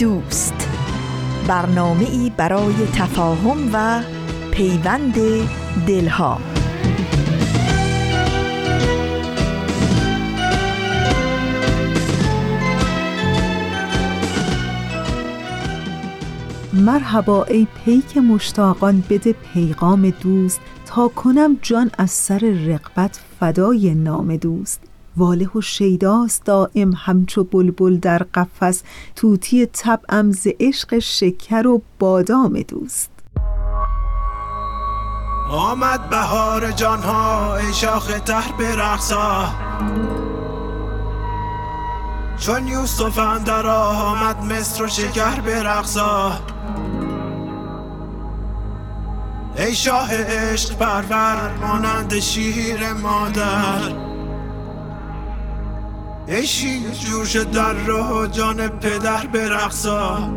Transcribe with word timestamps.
دوست. 0.00 0.68
برنامه 1.48 2.04
ای 2.10 2.32
برای 2.36 2.74
تفاهم 2.94 3.70
و 3.72 4.02
پیوند 4.50 5.14
دلها. 5.86 6.40
مرحبا 16.72 17.44
ای 17.44 17.66
پیک 17.84 18.16
مشتاقان 18.16 19.02
بده 19.10 19.32
پیغام 19.32 20.10
دوست. 20.10 20.60
تا 20.86 21.08
کنم 21.08 21.58
جان 21.62 21.90
از 21.98 22.10
سر 22.10 22.38
رقبت 22.66 23.20
فدای 23.40 23.94
نام 23.94 24.36
دوست. 24.36 24.89
واله 25.20 25.50
و 25.54 25.60
شیداست 25.60 26.44
دائم 26.44 26.92
همچو 26.96 27.44
بلبل 27.44 27.96
در 27.96 28.22
قفس. 28.34 28.82
توتی 29.16 29.66
طبعم 29.66 30.32
ز 30.32 30.46
عشق 30.60 30.98
شکر 30.98 31.66
و 31.66 31.82
بادام 31.98 32.60
دوست. 32.60 33.10
آمد 35.50 36.10
بهار 36.10 36.70
جانها 36.70 37.56
ای 37.56 37.74
شاخ 37.74 38.20
تر 38.20 38.44
برقصا 38.58 39.48
چون 42.38 42.68
یوسف 42.68 43.18
اندر 43.18 43.66
آمد 43.66 44.44
مصر 44.44 44.84
و 44.84 44.88
شکر 44.88 45.40
برقصا 45.40 46.32
ای 49.56 49.74
شاه 49.74 50.08
عشق 50.12 50.76
پرور 50.76 51.56
مانند 51.60 52.18
شیر 52.18 52.92
مادر. 52.92 54.09
شیر 56.30 56.90
جوش 56.90 57.36
در 57.36 57.72
رو 57.72 58.26
جان 58.26 58.68
پدر 58.68 59.26
برقصا 59.26 60.30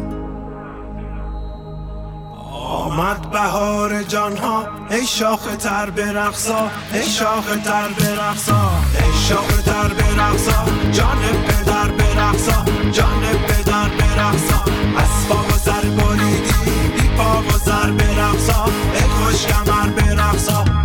آمد 2.73 3.31
بهار 3.31 4.03
جانها 4.03 4.67
ای 4.89 5.05
شاخ 5.05 5.55
تر 5.59 5.89
برقصا 5.89 6.71
ای 6.93 7.03
شاخ 7.03 7.45
تر 7.63 7.87
برقصا 7.87 8.71
ای 8.95 9.13
شاخ 9.29 9.61
تر 9.61 9.87
برقصا 9.87 10.65
جان 10.91 11.21
پدر 11.47 11.87
برقصا 11.87 12.65
جان 12.91 13.21
پدر 13.47 13.89
برقصا 13.89 14.63
از 14.97 15.27
پا 15.29 15.35
و 15.35 15.57
سر 15.57 15.81
بریدی 15.81 17.01
بی 17.01 17.07
پا 17.17 17.41
و 17.41 17.57
سر 17.65 17.91
برقصا 17.91 18.65
ای 18.93 19.01
خوش 19.01 19.45
کمر 19.45 19.87
برقصا 19.87 20.82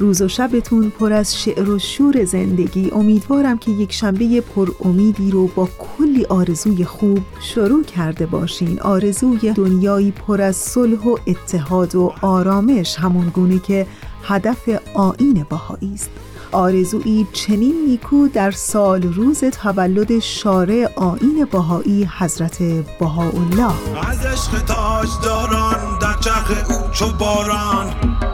روز 0.00 0.22
و 0.22 0.28
شبتون 0.28 0.90
پر 0.90 1.12
از 1.12 1.42
شعر 1.42 1.70
و 1.70 1.78
شور 1.78 2.24
زندگی. 2.24 2.90
امیدوارم 2.90 3.58
که 3.58 3.70
یک 3.70 3.92
شنبه 3.92 4.40
پر 4.40 4.68
امیدی 4.84 5.30
رو 5.30 5.46
با 5.46 5.68
کلی 5.78 6.24
آرزوی 6.24 6.84
خوب 6.84 7.18
شروع 7.40 7.84
کرده 7.84 8.26
باشین. 8.26 8.80
آرزوی 8.80 9.52
دنیایی 9.52 10.10
پر 10.10 10.40
از 10.40 10.56
صلح 10.56 10.98
و 10.98 11.16
اتحاد 11.26 11.94
و 11.94 12.12
آرامش 12.22 12.96
همون 12.98 13.28
گونه 13.28 13.58
که 13.58 13.86
هدف 14.24 14.68
آین 14.94 15.46
بهایی 15.50 15.94
است. 15.94 16.10
آرزویی 16.52 17.26
چنین 17.32 17.74
نیکو 17.88 18.28
در 18.28 18.50
سال 18.50 19.02
روز 19.02 19.44
تولد 19.44 20.18
شارع 20.18 20.92
آین 20.96 21.46
بهایی 21.52 22.08
حضرت 22.18 22.62
بهاءالله. 23.00 23.72
از 24.08 24.26
عشق 24.26 24.64
تاج 24.64 25.08
داران 25.24 25.98
در 26.00 26.14
چرخ 26.20 26.70
او 26.70 26.90
چو 26.90 27.06
باران. 27.18 28.29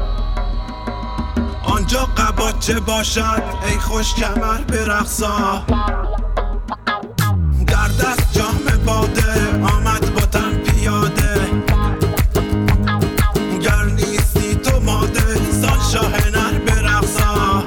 آنجا 1.87 2.05
قباچه 2.05 2.81
باشد؟ 2.81 3.43
ای 3.67 3.79
خوش 3.79 4.15
کمر 4.15 4.61
برقصا. 4.61 5.65
در 7.67 7.89
دست 7.89 8.33
جام 8.33 8.85
باده 8.87 9.61
آمد 9.75 10.15
با 10.15 10.21
تن 10.21 10.59
پیاده. 10.59 11.41
گر 13.63 13.85
نیستی 13.85 14.55
تو 14.55 14.81
ماده 14.81 15.53
سال 15.63 15.79
شاه 15.93 16.31
نر 16.31 16.59
برقصا. 16.59 17.65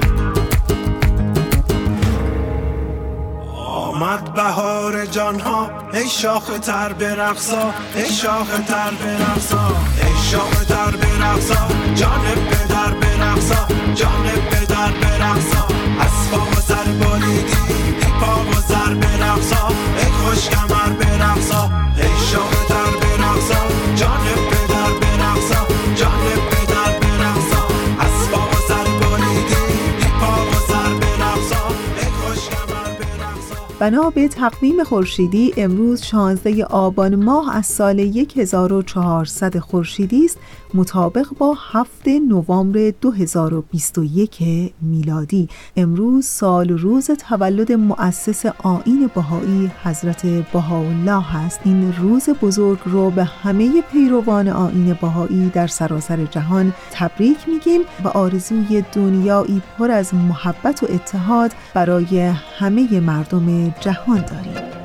آمد 3.56 4.34
بهار 4.34 5.06
جانها 5.06 5.70
ای 5.92 6.08
شاخ 6.08 6.58
تر 6.62 6.92
برقصا. 6.92 7.74
ای 7.94 8.12
شاخ 8.12 8.48
تر 8.68 8.90
برقصا. 8.90 9.68
ای 10.02 10.30
شاخ 10.30 10.64
تر 10.64 10.96
برقصا. 10.96 11.68
جان 11.94 12.20
پدر 12.50 13.09
برقصا 13.40 13.66
جان 13.94 14.26
پدر 14.50 14.92
برقصا 14.92 15.66
از 16.00 16.30
پا 16.30 16.50
و 16.50 16.54
سر 16.54 16.84
بریدی 16.84 18.04
پا 18.20 18.50
و 18.50 18.54
سر 18.54 18.94
برقصا 18.94 19.68
ای 19.68 20.04
خوش 20.04 20.48
کمر 20.48 20.92
برقصا 20.92 21.70
ای 21.96 22.08
شاخ 22.32 22.66
تر 22.68 22.90
برقصا 23.00 23.94
جان 23.96 24.20
پدر 24.50 24.92
برقصا 25.00 25.66
جان 25.94 26.20
پدر 26.50 26.98
برقصا 26.98 27.62
از 28.00 28.30
پا 28.32 28.40
و 28.40 28.54
سر 28.68 28.84
بریدی 28.84 30.10
پا 30.20 30.42
و 30.42 30.54
سر 30.68 30.94
برقصا 30.94 31.68
ای 31.96 32.04
خوش 32.04 32.48
کمر 32.48 32.92
برقصا 33.00 33.64
بنا 33.78 34.10
به 34.10 34.28
تقویم 34.28 34.84
خورشیدی 34.84 35.54
امروز 35.56 36.02
16 36.02 36.64
آبان 36.64 37.14
ماه 37.14 37.56
از 37.56 37.66
سال 37.66 38.00
1400 38.36 39.58
خورشیدی 39.58 40.24
است. 40.24 40.38
مطابق 40.74 41.26
با 41.38 41.56
7 41.72 42.08
نوامبر 42.08 42.92
2021 43.00 44.38
میلادی. 44.80 45.48
امروز 45.76 46.26
سال 46.26 46.68
روز 46.68 47.10
تولد 47.10 47.72
مؤسس 47.72 48.46
آین 48.46 49.10
بهایی 49.14 49.70
حضرت 49.84 50.26
بهاءالله 50.26 51.36
است 51.36 51.60
این 51.64 51.94
روز 51.96 52.28
بزرگ 52.28 52.78
رو 52.84 53.10
به 53.10 53.24
همه 53.24 53.82
پیروان 53.92 54.48
آین 54.48 54.96
بهایی 55.00 55.48
در 55.48 55.66
سراسر 55.66 56.24
جهان 56.24 56.72
تبریک 56.92 57.48
میگیم 57.48 57.80
و 58.04 58.08
آرزوی 58.08 58.84
دنیایی 58.92 59.62
پر 59.78 59.90
از 59.90 60.14
محبت 60.14 60.82
و 60.82 60.86
اتحاد 60.90 61.50
برای 61.74 62.20
همه 62.58 63.00
مردم 63.00 63.74
جهان 63.80 64.20
داریم. 64.20 64.79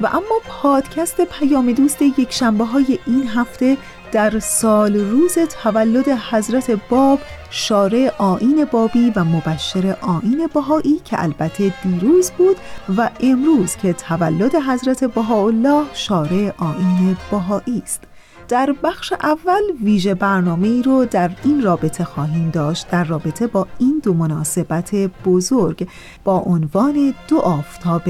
و 0.00 0.06
اما 0.06 0.40
پادکست 0.48 1.20
پیام 1.20 1.72
دوست 1.72 2.02
یک 2.02 2.32
شنبه 2.32 2.64
های 2.64 2.98
این 3.06 3.28
هفته 3.28 3.76
در 4.12 4.38
سال 4.38 4.96
روز 4.96 5.38
تولد 5.38 6.08
حضرت 6.08 6.70
باب 6.70 7.18
شارع 7.50 8.12
آین 8.18 8.64
بابی 8.64 9.12
و 9.16 9.24
مبشر 9.24 9.96
آین 10.00 10.48
بهایی 10.54 11.00
که 11.04 11.22
البته 11.22 11.74
دیروز 11.82 12.30
بود 12.30 12.56
و 12.96 13.10
امروز 13.20 13.76
که 13.76 13.92
تولد 13.92 14.54
حضرت 14.54 15.04
بهاءالله 15.04 15.84
شارع 15.94 16.52
آین 16.58 17.16
بهایی 17.30 17.82
است. 17.84 18.09
در 18.50 18.74
بخش 18.82 19.12
اول 19.12 19.62
ویژه 19.84 20.14
برنامه 20.14 20.68
ای 20.68 20.82
رو 20.82 21.04
در 21.04 21.30
این 21.44 21.62
رابطه 21.62 22.04
خواهیم 22.04 22.50
داشت 22.50 22.90
در 22.90 23.04
رابطه 23.04 23.46
با 23.46 23.66
این 23.78 24.00
دو 24.04 24.14
مناسبت 24.14 24.94
بزرگ 25.24 25.88
با 26.24 26.38
عنوان 26.38 27.14
دو 27.28 27.38
آفتاب 27.38 28.02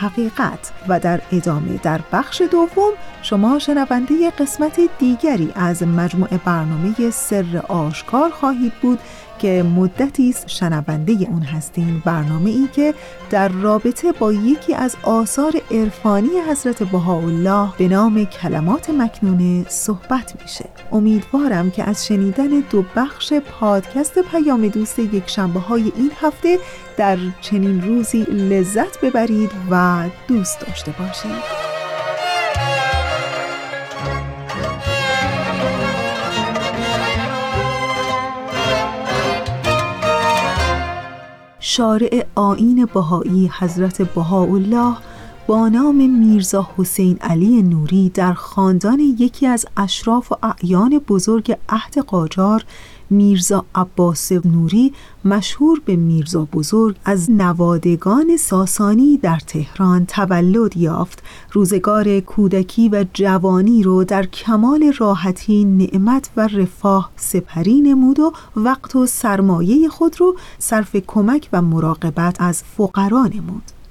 حقیقت 0.00 0.72
و 0.88 1.00
در 1.00 1.20
ادامه 1.32 1.80
در 1.82 2.00
بخش 2.12 2.42
دوم 2.50 2.92
شما 3.22 3.58
شنونده 3.58 4.30
قسمت 4.30 4.80
دیگری 4.98 5.52
از 5.54 5.82
مجموعه 5.82 6.40
برنامه 6.44 7.10
سر 7.10 7.64
آشکار 7.68 8.30
خواهید 8.30 8.72
بود 8.82 8.98
که 9.42 9.62
مدتی 9.62 10.30
است 10.30 10.48
شنونده 10.48 11.12
اون 11.12 11.42
هستین 11.42 12.02
برنامه 12.04 12.50
ای 12.50 12.68
که 12.72 12.94
در 13.30 13.48
رابطه 13.48 14.12
با 14.12 14.32
یکی 14.32 14.74
از 14.74 14.96
آثار 15.02 15.52
عرفانی 15.70 16.28
حضرت 16.50 16.82
بهاءالله 16.82 17.68
به 17.78 17.88
نام 17.88 18.24
کلمات 18.24 18.90
مکنونه 18.90 19.64
صحبت 19.68 20.34
میشه. 20.42 20.64
امیدوارم 20.92 21.70
که 21.70 21.84
از 21.84 22.06
شنیدن 22.06 22.48
دو 22.70 22.84
بخش 22.96 23.32
پادکست 23.32 24.18
پیام 24.18 24.68
دوست 24.68 24.98
یک 24.98 25.30
شنبه 25.30 25.60
های 25.60 25.92
این 25.96 26.10
هفته 26.20 26.58
در 26.96 27.18
چنین 27.40 27.82
روزی 27.82 28.22
لذت 28.22 29.00
ببرید 29.00 29.50
و 29.70 30.04
دوست 30.28 30.60
داشته 30.60 30.94
باشید. 30.98 31.81
شارع 41.76 42.26
آین 42.34 42.88
بهایی 42.94 43.50
حضرت 43.58 44.02
بهاءالله 44.02 44.96
با 45.46 45.68
نام 45.68 46.10
میرزا 46.10 46.68
حسین 46.78 47.18
علی 47.20 47.62
نوری 47.62 48.08
در 48.08 48.32
خاندان 48.32 49.00
یکی 49.00 49.46
از 49.46 49.66
اشراف 49.76 50.32
و 50.32 50.36
اعیان 50.42 50.98
بزرگ 50.98 51.56
عهد 51.68 51.98
قاجار 51.98 52.64
میرزا 53.12 53.64
عباس 53.74 54.32
نوری 54.32 54.92
مشهور 55.24 55.82
به 55.84 55.96
میرزا 55.96 56.44
بزرگ 56.52 56.96
از 57.04 57.30
نوادگان 57.30 58.36
ساسانی 58.36 59.18
در 59.18 59.38
تهران 59.46 60.06
تولد 60.06 60.76
یافت. 60.76 61.22
روزگار 61.52 62.20
کودکی 62.20 62.88
و 62.88 63.04
جوانی 63.14 63.82
رو 63.82 64.04
در 64.04 64.26
کمال 64.26 64.92
راحتی 64.98 65.64
نعمت 65.64 66.30
و 66.36 66.46
رفاه 66.46 67.10
سپری 67.16 67.80
نمود 67.80 68.20
و 68.20 68.32
وقت 68.56 68.96
و 68.96 69.06
سرمایه 69.06 69.88
خود 69.88 70.20
رو 70.20 70.36
صرف 70.58 70.96
کمک 71.06 71.48
و 71.52 71.62
مراقبت 71.62 72.36
از 72.40 72.62
فقرا 72.76 73.26
نمود. 73.26 73.81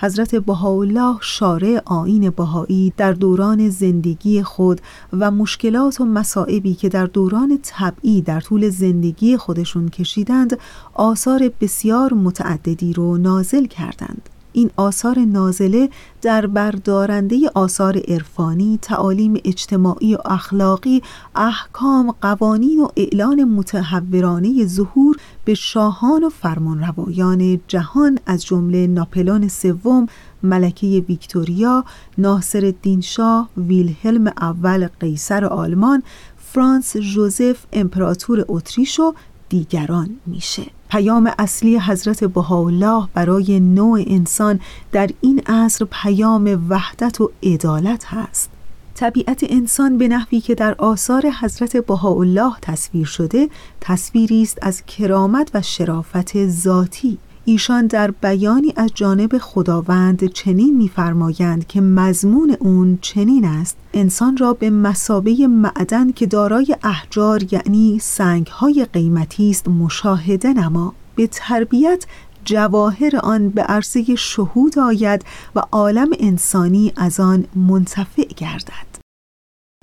حضرت 0.00 0.34
بهاءالله 0.34 1.18
شارع 1.20 1.82
آین 1.84 2.30
بهایی 2.30 2.92
در 2.96 3.12
دوران 3.12 3.70
زندگی 3.70 4.42
خود 4.42 4.80
و 5.12 5.30
مشکلات 5.30 6.00
و 6.00 6.04
مصائبی 6.04 6.74
که 6.74 6.88
در 6.88 7.06
دوران 7.06 7.58
طبعی 7.62 8.22
در 8.22 8.40
طول 8.40 8.70
زندگی 8.70 9.36
خودشون 9.36 9.88
کشیدند 9.88 10.58
آثار 10.94 11.50
بسیار 11.60 12.14
متعددی 12.14 12.92
رو 12.92 13.16
نازل 13.16 13.66
کردند. 13.66 14.28
این 14.56 14.70
آثار 14.76 15.18
نازله 15.18 15.88
در 16.22 16.46
بردارنده 16.46 17.36
آثار 17.54 17.98
عرفانی، 18.08 18.78
تعالیم 18.82 19.34
اجتماعی 19.44 20.14
و 20.14 20.18
اخلاقی، 20.24 21.02
احکام، 21.34 22.14
قوانین 22.20 22.80
و 22.80 22.88
اعلان 22.96 23.44
متحورانه 23.44 24.66
ظهور 24.66 25.16
به 25.44 25.54
شاهان 25.54 26.24
و 26.24 26.28
فرمانروایان 26.28 27.60
جهان 27.68 28.18
از 28.26 28.44
جمله 28.44 28.86
ناپلون 28.86 29.48
سوم، 29.48 30.06
ملکه 30.42 31.04
ویکتوریا، 31.08 31.84
ناصر 32.18 32.64
الدین 32.64 33.00
شاه، 33.00 33.48
ویلهلم 33.56 34.26
اول 34.26 34.88
قیصر 35.00 35.44
آلمان، 35.44 36.02
فرانس 36.36 36.96
جوزف 36.96 37.66
امپراتور 37.72 38.44
اتریش 38.48 39.00
و 39.00 39.14
دیگران 39.48 40.16
میشه. 40.26 40.62
پیام 40.90 41.32
اصلی 41.38 41.78
حضرت 41.78 42.24
بهاءالله 42.24 43.08
برای 43.14 43.60
نوع 43.60 44.04
انسان 44.06 44.60
در 44.92 45.10
این 45.20 45.42
عصر 45.46 45.84
پیام 45.90 46.66
وحدت 46.68 47.20
و 47.20 47.30
عدالت 47.42 48.04
هست. 48.04 48.50
طبیعت 48.94 49.44
انسان 49.48 49.98
به 49.98 50.08
نحوی 50.08 50.40
که 50.40 50.54
در 50.54 50.74
آثار 50.74 51.30
حضرت 51.40 51.76
بهاءالله 51.76 52.52
تصویر 52.62 53.06
شده 53.06 53.48
تصویری 53.80 54.42
است 54.42 54.58
از 54.62 54.86
کرامت 54.86 55.50
و 55.54 55.62
شرافت 55.62 56.46
ذاتی. 56.48 57.18
ایشان 57.48 57.86
در 57.86 58.10
بیانی 58.10 58.72
از 58.76 58.90
جانب 58.94 59.38
خداوند 59.38 60.24
چنین 60.24 60.76
می‌فرمایند 60.76 61.66
که 61.66 61.80
مضمون 61.80 62.56
اون 62.60 62.98
چنین 63.02 63.44
است. 63.44 63.76
انسان 63.94 64.36
را 64.36 64.52
به 64.52 64.70
مسابه 64.70 65.46
معدن 65.46 66.12
که 66.12 66.26
دارای 66.26 66.76
احجار 66.82 67.52
یعنی 67.52 67.98
سنگهای 67.98 68.86
قیمتی 68.92 69.50
است 69.50 69.68
مشاهده 69.68 70.52
نما. 70.52 70.94
به 71.14 71.26
تربیت 71.26 72.04
جواهر 72.44 73.16
آن 73.22 73.48
به 73.48 73.62
عرصه 73.62 74.14
شهود 74.14 74.78
آید 74.78 75.24
و 75.54 75.62
عالم 75.72 76.08
انسانی 76.20 76.92
از 76.96 77.20
آن 77.20 77.44
منتفع 77.54 78.24
گردد. 78.36 78.95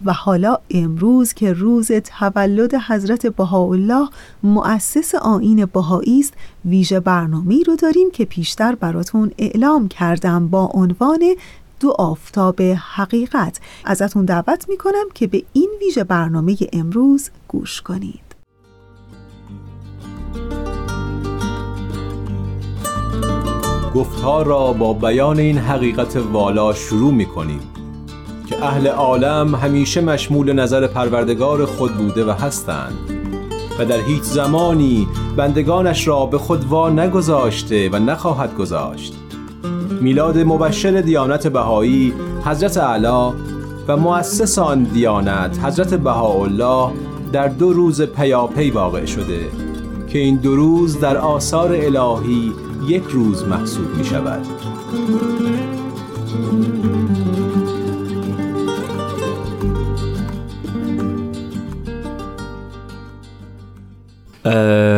و 0.06 0.14
حالا 0.14 0.58
امروز 0.70 1.34
که 1.34 1.54
روز 1.54 1.92
تولد 1.92 2.76
حضرت 2.76 3.28
بهاءالله 3.28 4.10
مؤسس 4.44 5.16
آین 5.16 5.66
بهایی 5.66 6.20
است 6.20 6.34
ویژه 6.66 7.00
برنامه 7.00 7.64
رو 7.68 7.76
داریم 7.76 8.12
که 8.12 8.26
پیشتر 8.26 8.76
براتون 8.76 9.32
اعلام 9.38 9.88
کردم 9.88 10.48
با 10.48 10.66
عنوان 10.74 11.20
دو 11.80 11.96
آفتاب 12.00 12.62
حقیقت. 12.96 13.60
ازتون 13.86 14.26
دعوت 14.26 14.70
می‌کنم 14.70 15.06
که 15.14 15.28
به 15.28 15.44
این 15.54 15.70
ویژه 15.82 16.04
برنامه 16.04 16.58
امروز 16.74 17.30
گوش 17.48 17.82
کنید. 17.82 18.20
گفتها 23.96 24.42
را 24.42 24.74
با 24.74 24.94
بیان 24.94 25.40
این 25.40 25.58
حقیقت 25.58 26.16
والا 26.16 26.74
شروع 26.74 27.14
می‌کنیم. 27.14 27.60
که 28.48 28.66
اهل 28.66 28.88
عالم 28.88 29.56
همیشه 29.56 30.02
مشمول 30.02 30.54
نظر 30.54 30.88
پروردگار 30.88 31.66
خود 31.66 31.92
بوده 31.92 32.26
و 32.26 32.32
هستند. 32.32 32.98
و 33.80 33.86
در 33.86 34.00
هیچ 34.00 34.22
زمانی 34.22 35.08
بندگانش 35.38 36.08
را 36.08 36.26
به 36.26 36.38
خود 36.38 36.66
وا 36.66 36.90
نگذاشته 36.90 37.90
و 37.90 38.00
نخواهد 38.00 38.56
گذاشت. 38.56 39.14
میلاد 40.02 40.38
مبشر 40.38 41.02
دیانت 41.02 41.48
بهایی 41.48 42.14
حضرت 42.46 42.78
علا 42.78 43.34
و 43.88 43.98
مؤسس 43.98 44.60
آن 44.60 44.84
دیانت 44.84 45.60
حضرت 45.64 45.94
بهاءالله 45.94 46.92
در 47.34 47.48
دو 47.48 47.74
روز 47.74 48.02
پیاپی 48.02 48.70
واقع 48.70 49.06
شده 49.06 49.48
که 50.08 50.20
این 50.20 50.36
دو 50.36 50.56
روز 50.56 51.00
در 51.00 51.18
آثار 51.18 51.72
الهی 51.72 52.54
یک 52.88 53.04
روز 53.04 53.44
محسوب 53.44 53.96
می 53.98 54.06
شود 54.06 54.46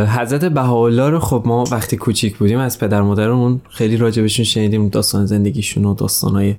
حضرت 0.08 0.46
بهاءالله 0.46 1.10
رو 1.10 1.20
خب 1.20 1.44
ما 1.46 1.64
وقتی 1.72 1.98
کوچیک 1.98 2.38
بودیم 2.38 2.60
از 2.60 2.80
پدر 2.80 3.02
مادرمون 3.02 3.62
خیلی 3.70 3.98
راجبشون 3.98 4.46
شنیدیم 4.46 4.90
داستان 4.90 5.26
زندگیشون 5.26 5.86
و 5.86 5.94
داستانهای 5.94 6.56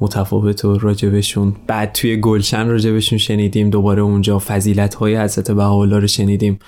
متفاوت 0.00 0.64
و 0.64 0.78
راجبشون. 0.78 1.56
بعد 1.66 1.92
توی 1.92 2.16
گلشن 2.16 2.68
راجبشون 2.68 3.18
شنیدیم 3.18 3.70
دوباره 3.70 4.02
اونجا 4.02 4.38
فضیلت 4.38 4.94
های 4.94 5.16
حضرت 5.16 5.50
بهاءالله 5.50 5.98
رو 5.98 6.06
شنیدیم 6.06 6.58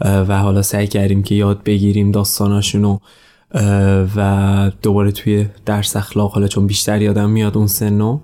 و 0.00 0.38
حالا 0.38 0.62
سعی 0.62 0.86
کردیم 0.86 1.22
که 1.22 1.34
یاد 1.34 1.62
بگیریم 1.62 2.10
داستاناشونو 2.10 2.98
و 4.16 4.70
دوباره 4.82 5.12
توی 5.12 5.46
درس 5.66 5.96
اخلاق 5.96 6.32
حالا 6.32 6.48
چون 6.48 6.66
بیشتر 6.66 7.02
یادم 7.02 7.30
میاد 7.30 7.58
اون 7.58 7.66
سنو 7.66 8.20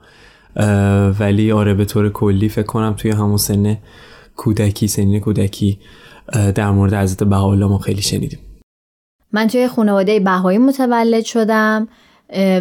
ولی 1.21 1.53
آره 1.53 1.75
به 1.75 1.85
طور 1.85 2.09
کلی 2.09 2.49
فکر 2.49 2.67
کنم 2.67 2.95
توی 2.97 3.11
همون 3.11 3.37
سن 3.37 3.79
کودکی 4.37 4.89
سنین 4.89 5.21
کودکی 5.21 5.79
در 6.55 6.71
مورد 6.71 6.95
حضرت 6.95 7.23
بهاءالله 7.23 7.67
ما 7.67 7.79
خیلی 7.79 8.03
شنیدیم. 8.03 8.39
من 9.33 9.47
توی 9.47 9.69
خانواده 9.69 10.21
بهایی 10.21 10.59
متولد 10.59 11.25
شدم 11.25 11.89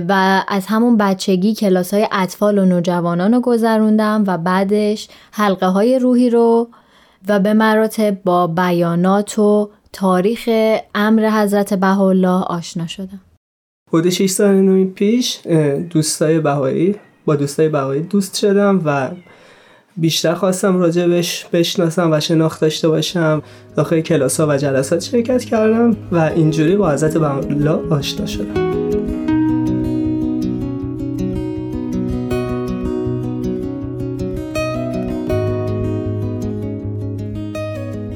و 0.10 0.44
از 0.48 0.66
همون 0.68 0.98
بچگی 0.98 1.56
کلاس 1.56 1.94
های 1.94 2.08
اطفال 2.12 2.58
و 2.58 2.66
نوجوانان 2.66 3.34
رو 3.34 3.40
گذروندم 3.40 4.24
و 4.28 4.38
بعدش 4.38 5.08
حلقه 5.32 5.66
های 5.66 6.00
روحی 6.00 6.30
رو 6.30 6.68
و 7.28 7.40
به 7.40 7.54
مراتب 7.54 8.24
با 8.24 8.48
بیانات 8.48 9.40
و 9.40 9.70
تاریخ 9.94 10.50
امر 10.96 11.30
حضرت 11.30 11.74
بهاءالله 11.74 12.44
آشنا 12.44 12.88
شدم. 12.88 13.22
حدود 13.88 14.10
6 14.10 14.30
سال 14.30 14.86
پیش 14.86 15.48
دوستای 15.90 16.40
بهایی 16.40 16.96
با 17.26 17.36
دوستای 17.36 17.70
بهایی 17.70 18.02
دوست 18.02 18.38
شدم 18.38 18.82
و 18.86 19.10
بیشتر 19.98 20.34
خواستم 20.34 20.78
راجبش 20.78 21.46
بشناسم 21.54 22.12
و 22.12 22.20
شناخت 22.20 22.62
داشته 22.62 22.88
باشم 22.88 23.42
داخل 23.76 24.02
کلاس 24.02 24.40
ها 24.40 24.48
و 24.50 24.58
جلسات 24.58 25.00
شرکت 25.00 25.44
کردم 25.44 25.98
و 26.12 26.18
اینجوری 26.18 26.76
با 26.76 26.92
حضرت 26.92 27.18
بهاءالله 27.18 27.94
آشنا 27.94 28.26
شدم. 28.26 28.72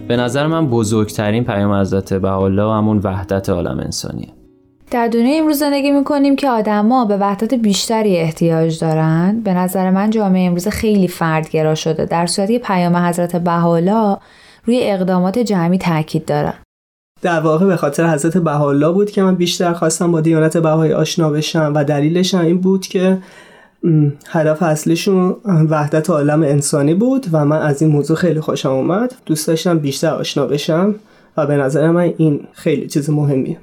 به 0.07 0.15
نظر 0.17 0.47
من 0.47 0.67
بزرگترین 0.67 1.43
پیام 1.43 1.73
حضرت 1.73 2.13
بهاءالله 2.13 2.73
همون 2.73 2.97
وحدت 3.03 3.49
عالم 3.49 3.79
انسانیه. 3.79 4.44
در 4.91 5.07
دنیای 5.07 5.39
امروز 5.39 5.59
زندگی 5.59 5.91
می‌کنیم 5.91 6.35
که 6.35 6.49
آدما 6.49 7.05
به 7.05 7.17
وحدت 7.17 7.53
بیشتری 7.53 8.17
احتیاج 8.17 8.79
دارند 8.79 9.43
به 9.43 9.53
نظر 9.53 9.89
من 9.89 10.09
جامعه 10.09 10.47
امروز 10.47 10.67
خیلی 10.67 11.07
فردگرا 11.07 11.75
شده. 11.75 12.05
در 12.05 12.25
صورتی 12.25 12.59
پیام 12.59 12.95
حضرت 12.95 13.35
بهاءالله 13.35 14.17
روی 14.65 14.79
اقدامات 14.83 15.39
جمعی 15.39 15.77
تاکید 15.77 16.25
داره. 16.25 16.53
در 17.21 17.39
واقع 17.39 17.65
به 17.65 17.75
خاطر 17.75 18.07
حضرت 18.07 18.37
بهاءالله 18.37 18.91
بود 18.91 19.11
که 19.11 19.23
من 19.23 19.35
بیشتر 19.35 19.73
خواستم 19.73 20.11
با 20.11 20.21
دیانت 20.21 20.57
بهایی 20.57 20.93
آشنا 20.93 21.29
بشم 21.29 21.71
و 21.75 21.83
دلیلش 21.83 22.33
هم 22.33 22.45
این 22.45 22.61
بود 22.61 22.87
که 22.87 23.17
هدف 24.27 24.63
اصلیشون 24.63 25.35
وحدت 25.69 26.09
عالم 26.09 26.43
انسانی 26.43 26.93
بود 26.93 27.25
و 27.31 27.45
من 27.45 27.61
از 27.61 27.81
این 27.81 27.91
موضوع 27.91 28.17
خیلی 28.17 28.39
خوشم 28.39 28.69
اومد. 28.69 29.15
دوست 29.25 29.47
داشتم 29.47 29.79
بیشتر 29.79 30.13
آشنا 30.13 30.45
بشم 30.45 30.95
و 31.37 31.45
به 31.45 31.57
نظر 31.57 31.91
من 31.91 32.13
این 32.17 32.47
خیلی 32.53 32.87
چیز 32.87 33.09
مهمیه. 33.09 33.57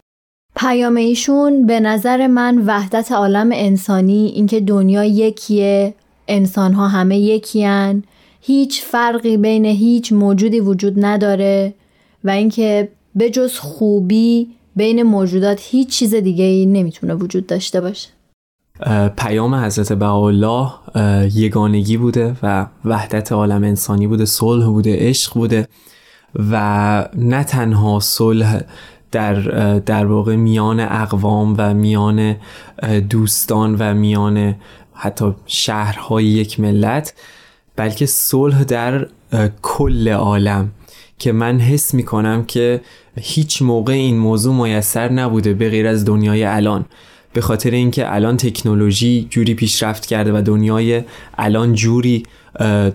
پیام 0.56 0.96
ایشون 0.96 1.66
به 1.66 1.80
نظر 1.80 2.26
من 2.26 2.58
وحدت 2.66 3.12
عالم 3.12 3.50
انسانی 3.52 4.32
اینکه 4.34 4.60
دنیا 4.60 5.04
یکیه 5.04 5.94
انسان 6.28 6.72
ها 6.72 6.88
همه 6.88 7.18
یکیان 7.18 8.04
هیچ 8.40 8.82
فرقی 8.82 9.36
بین 9.36 9.64
هیچ 9.64 10.12
موجودی 10.12 10.60
وجود 10.60 11.04
نداره 11.04 11.74
و 12.24 12.30
اینکه 12.30 12.88
به 13.14 13.30
جز 13.30 13.58
خوبی 13.58 14.48
بین 14.76 15.02
موجودات 15.02 15.58
هیچ 15.62 15.88
چیز 15.88 16.14
دیگه 16.14 16.44
ای 16.44 16.66
نمی‌تونه 16.66 17.14
وجود 17.14 17.46
داشته 17.46 17.80
باشه. 17.80 18.08
پیام 19.18 19.54
حضرت 19.54 19.92
بهاءالله 19.92 20.70
یگانگی 21.34 21.96
بوده 21.96 22.36
و 22.42 22.66
وحدت 22.84 23.32
عالم 23.32 23.64
انسانی 23.64 24.06
بوده 24.06 24.24
صلح 24.24 24.66
بوده 24.66 24.96
عشق 24.96 25.34
بوده 25.34 25.68
و 26.50 27.08
نه 27.14 27.44
تنها 27.44 28.00
صلح 28.00 28.60
در 29.12 29.34
در 29.78 30.06
واقع 30.06 30.36
میان 30.36 30.80
اقوام 30.80 31.54
و 31.58 31.74
میان 31.74 32.36
دوستان 33.10 33.76
و 33.78 33.94
میان 33.94 34.54
حتی 34.94 35.34
شهرهای 35.46 36.24
یک 36.24 36.60
ملت 36.60 37.14
بلکه 37.76 38.06
صلح 38.06 38.64
در 38.64 39.06
کل 39.62 40.08
عالم. 40.08 40.70
که 41.18 41.32
من 41.32 41.60
حس 41.60 41.94
می 41.94 42.02
کنم 42.02 42.44
که 42.44 42.80
هیچ 43.20 43.62
موقع 43.62 43.92
این 43.92 44.18
موضوع 44.18 44.54
میسر 44.54 45.12
نبوده 45.12 45.54
به 45.54 45.70
غیر 45.70 45.86
از 45.86 46.04
دنیای 46.04 46.44
الان. 46.44 46.84
به 47.32 47.40
خاطر 47.40 47.70
اینکه 47.70 48.14
الان 48.14 48.36
تکنولوژی 48.36 49.26
جوری 49.30 49.54
پیشرفت 49.54 50.06
کرده 50.06 50.32
و 50.38 50.42
دنیای 50.42 51.02
الان 51.38 51.74
جوری 51.74 52.22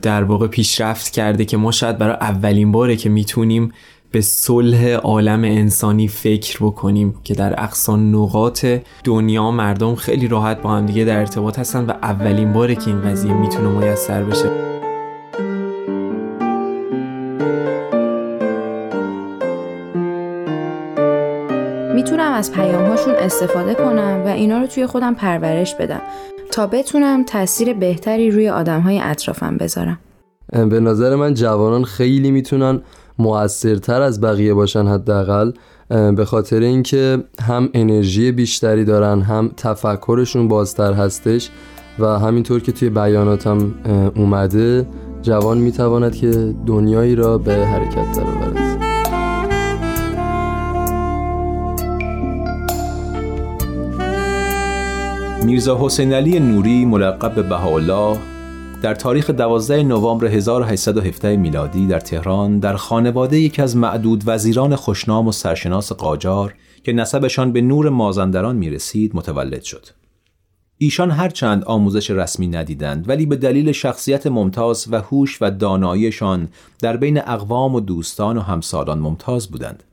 در 0.01 0.24
واقع 0.24 0.47
پیشرفت 0.47 1.09
کرده 1.09 1.45
که 1.45 1.57
ما 1.57 1.71
شاید 1.71 1.97
برای 1.97 2.15
اولین 2.21 2.71
باره 2.71 2.95
که 2.95 3.09
می‌تونیم 3.09 3.74
به 4.11 4.21
صلح 4.21 4.93
عالم 4.93 5.43
انسانی 5.43 6.07
فکر 6.07 6.57
بکنیم 6.61 7.15
که 7.23 7.33
در 7.33 7.63
اقصان 7.63 8.15
نقاط 8.15 8.65
دنیا 9.03 9.51
مردم 9.51 9.95
خیلی 9.95 10.27
راحت 10.27 10.61
با 10.61 10.69
هم 10.69 10.85
دیگه 10.85 11.05
در 11.05 11.19
ارتباط 11.19 11.59
هستن 11.59 11.85
و 11.85 11.91
اولین 11.91 12.53
باره 12.53 12.75
که 12.75 12.87
این 12.87 13.01
قضیه 13.01 13.33
می‌تونه 13.33 13.67
میسر 13.69 14.23
بشه. 14.23 14.49
می‌تونم 21.95 22.31
از 22.33 22.51
پیامهاشون 22.51 23.15
استفاده 23.15 23.73
کنم 23.73 24.23
و 24.25 24.27
اینا 24.27 24.59
رو 24.59 24.67
توی 24.67 24.85
خودم 24.85 25.13
پرورش 25.13 25.75
بدم 25.75 26.01
تا 26.51 26.67
بتونم 26.67 27.23
تاثیر 27.23 27.73
بهتری 27.73 28.31
روی 28.31 28.49
آدمهای 28.49 28.99
اطرافم 28.99 29.57
بذارم. 29.57 29.99
به 30.51 30.79
نظر 30.79 31.15
من 31.15 31.33
جوانان 31.33 31.83
خیلی 31.83 32.31
می‌تونن 32.31 32.81
موثرتر 33.19 34.01
از 34.01 34.21
بقیه 34.21 34.53
باشن 34.53 34.88
حداقل 34.88 35.51
به 35.89 36.25
خاطر 36.25 36.59
اینکه 36.59 37.24
هم 37.41 37.69
انرژی 37.74 38.31
بیشتری 38.31 38.86
دارن 38.86 39.21
هم 39.21 39.51
تفکرشون 39.57 40.47
بازتر 40.47 40.93
هستش 40.93 41.50
و 42.00 42.05
همینطور 42.05 42.62
که 42.62 42.71
توی 42.71 42.89
بیاناتم 42.89 43.74
اومده 44.15 44.88
جوان 45.21 45.57
می‌تواند 45.57 46.15
که 46.15 46.55
دنیایی 46.65 47.15
را 47.15 47.38
به 47.38 47.53
حرکت 47.53 48.17
درآورد. 48.17 48.57
میرزا 55.45 55.77
حسین 55.86 56.13
علی 56.13 56.39
نوری 56.39 56.86
ملقب 56.86 57.36
به 57.36 57.43
بهاءالله 57.43 58.17
در 58.81 58.96
تاریخ 58.96 59.29
12 59.29 59.84
نوامبر 59.84 60.25
1817 60.25 61.38
میلادی 61.38 61.88
در 61.88 62.00
تهران 62.00 62.60
در 62.60 62.75
خانواده 62.75 63.39
یکی 63.39 63.62
از 63.62 63.77
معدود 63.77 64.24
وزیران 64.25 64.75
خوشنام 64.75 65.27
و 65.27 65.31
سرشناس 65.31 65.91
قاجار 65.91 66.55
که 66.84 66.93
نسبشان 66.93 67.51
به 67.51 67.62
نور 67.62 67.89
مازندران 67.89 68.55
می 68.55 68.69
رسید 68.69 69.15
متولد 69.15 69.63
شد. 69.63 69.86
ایشان 70.77 71.12
هرچند 71.12 71.63
آموزش 71.63 72.12
رسمی 72.12 72.48
ندیدند 72.48 73.10
ولی 73.10 73.25
به 73.25 73.36
دلیل 73.36 73.72
شخصیت 73.72 74.27
ممتاز 74.27 74.88
و 74.91 75.01
هوش 75.01 75.38
و 75.41 75.51
داناییشان 75.51 76.48
در 76.79 76.98
بین 76.98 77.17
اقوام 77.17 77.75
و 77.75 77.79
دوستان 77.79 78.38
و 78.38 78.41
همسالان 78.41 79.00
ممتاز 79.00 79.48
بودند. 79.48 79.84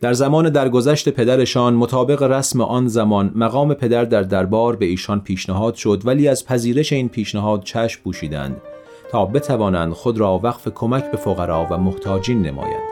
در 0.00 0.12
زمان 0.12 0.50
درگذشت 0.50 1.08
پدرشان 1.08 1.74
مطابق 1.74 2.22
رسم 2.22 2.60
آن 2.60 2.88
زمان 2.88 3.32
مقام 3.34 3.74
پدر 3.74 4.04
در 4.04 4.22
دربار 4.22 4.76
به 4.76 4.86
ایشان 4.86 5.20
پیشنهاد 5.20 5.74
شد 5.74 6.02
ولی 6.04 6.28
از 6.28 6.46
پذیرش 6.46 6.92
این 6.92 7.08
پیشنهاد 7.08 7.62
چشم 7.62 8.00
پوشیدند 8.02 8.60
تا 9.10 9.26
بتوانند 9.26 9.92
خود 9.92 10.18
را 10.18 10.40
وقف 10.42 10.68
کمک 10.74 11.10
به 11.10 11.16
فقرا 11.16 11.66
و 11.70 11.78
محتاجین 11.78 12.42
نمایند. 12.42 12.88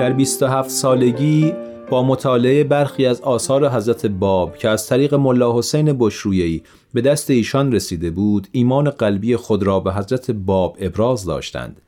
در 0.00 0.12
27 0.12 0.70
سالگی 0.70 1.52
با 1.90 2.02
مطالعه 2.02 2.64
برخی 2.64 3.06
از 3.06 3.20
آثار 3.20 3.68
حضرت 3.68 4.06
باب 4.06 4.56
که 4.56 4.68
از 4.68 4.86
طریق 4.86 5.14
ملا 5.14 5.58
حسین 5.58 5.96
بشرویی 5.98 6.62
به 6.94 7.00
دست 7.00 7.30
ایشان 7.30 7.72
رسیده 7.72 8.10
بود 8.10 8.48
ایمان 8.52 8.90
قلبی 8.90 9.36
خود 9.36 9.62
را 9.62 9.80
به 9.80 9.92
حضرت 9.92 10.30
باب 10.30 10.76
ابراز 10.80 11.24
داشتند. 11.24 11.80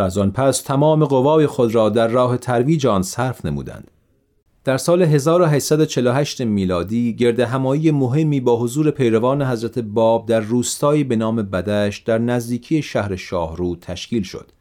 و 0.00 0.02
از 0.02 0.18
آن 0.18 0.30
پس 0.30 0.60
تمام 0.60 1.04
قوای 1.04 1.46
خود 1.46 1.74
را 1.74 1.88
در 1.88 2.08
راه 2.08 2.36
ترویج 2.36 2.86
آن 2.86 3.02
صرف 3.02 3.44
نمودند. 3.44 3.90
در 4.64 4.76
سال 4.76 5.02
1848 5.02 6.40
میلادی 6.40 7.14
گرد 7.14 7.40
همایی 7.40 7.90
مهمی 7.90 8.40
با 8.40 8.56
حضور 8.56 8.90
پیروان 8.90 9.42
حضرت 9.42 9.78
باب 9.78 10.26
در 10.26 10.40
روستایی 10.40 11.04
به 11.04 11.16
نام 11.16 11.36
بدش 11.36 11.98
در 11.98 12.18
نزدیکی 12.18 12.82
شهر 12.82 13.16
شاهرو 13.16 13.76
تشکیل 13.76 14.22
شد. 14.22 14.52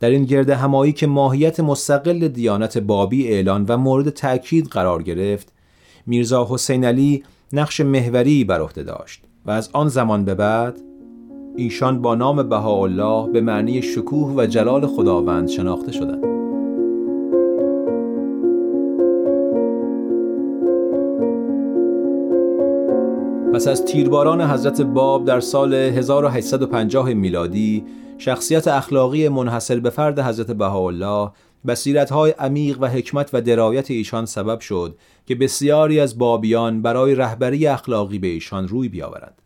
در 0.00 0.10
این 0.10 0.24
گرد 0.24 0.50
همایی 0.50 0.92
که 0.92 1.06
ماهیت 1.06 1.60
مستقل 1.60 2.28
دیانت 2.28 2.78
بابی 2.78 3.28
اعلان 3.28 3.64
و 3.68 3.76
مورد 3.76 4.10
تأکید 4.10 4.66
قرار 4.66 5.02
گرفت، 5.02 5.52
میرزا 6.06 6.46
حسین 6.50 6.84
علی 6.84 7.24
نقش 7.52 7.80
محوری 7.80 8.44
بر 8.44 8.60
عهده 8.60 8.82
داشت 8.82 9.22
و 9.46 9.50
از 9.50 9.70
آن 9.72 9.88
زمان 9.88 10.24
به 10.24 10.34
بعد 10.34 10.80
ایشان 11.56 12.02
با 12.02 12.14
نام 12.14 12.48
بهاءالله 12.48 13.32
به 13.32 13.40
معنی 13.40 13.82
شکوه 13.82 14.34
و 14.36 14.46
جلال 14.46 14.86
خداوند 14.86 15.48
شناخته 15.48 15.92
شدند. 15.92 16.24
پس 23.54 23.68
از 23.68 23.84
تیرباران 23.84 24.40
حضرت 24.40 24.80
باب 24.80 25.24
در 25.24 25.40
سال 25.40 25.74
1850 25.74 27.12
میلادی 27.14 27.84
شخصیت 28.18 28.68
اخلاقی 28.68 29.28
منحصر 29.28 29.80
به 29.80 29.90
فرد 29.90 30.20
حضرت 30.20 30.50
بهاءالله 30.50 31.30
بصیرت‌های 31.66 32.30
عمیق 32.30 32.78
و 32.80 32.86
حکمت 32.86 33.30
و 33.32 33.40
درایت 33.40 33.90
ایشان 33.90 34.26
سبب 34.26 34.60
شد 34.60 34.96
که 35.26 35.34
بسیاری 35.34 36.00
از 36.00 36.18
بابیان 36.18 36.82
برای 36.82 37.14
رهبری 37.14 37.66
اخلاقی 37.66 38.18
به 38.18 38.26
ایشان 38.26 38.68
روی 38.68 38.88
بیاورند. 38.88 39.41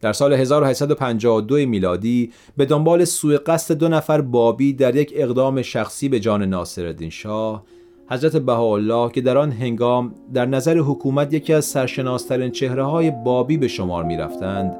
در 0.00 0.12
سال 0.12 0.32
1852 0.32 1.56
میلادی 1.56 2.32
به 2.56 2.64
دنبال 2.64 3.04
سوء 3.04 3.38
قصد 3.46 3.74
دو 3.74 3.88
نفر 3.88 4.20
بابی 4.20 4.72
در 4.72 4.96
یک 4.96 5.12
اقدام 5.16 5.62
شخصی 5.62 6.08
به 6.08 6.20
جان 6.20 6.42
ناصرالدین 6.42 7.10
شاه 7.10 7.64
حضرت 8.10 8.36
بهاءالله 8.36 9.10
که 9.12 9.20
در 9.20 9.38
آن 9.38 9.52
هنگام 9.52 10.14
در 10.34 10.46
نظر 10.46 10.78
حکومت 10.78 11.34
یکی 11.34 11.52
از 11.52 11.64
سرشناسترین 11.64 12.50
چهره 12.50 12.84
های 12.84 13.10
بابی 13.10 13.56
به 13.56 13.68
شمار 13.68 14.04
می 14.04 14.16
رفتند 14.16 14.76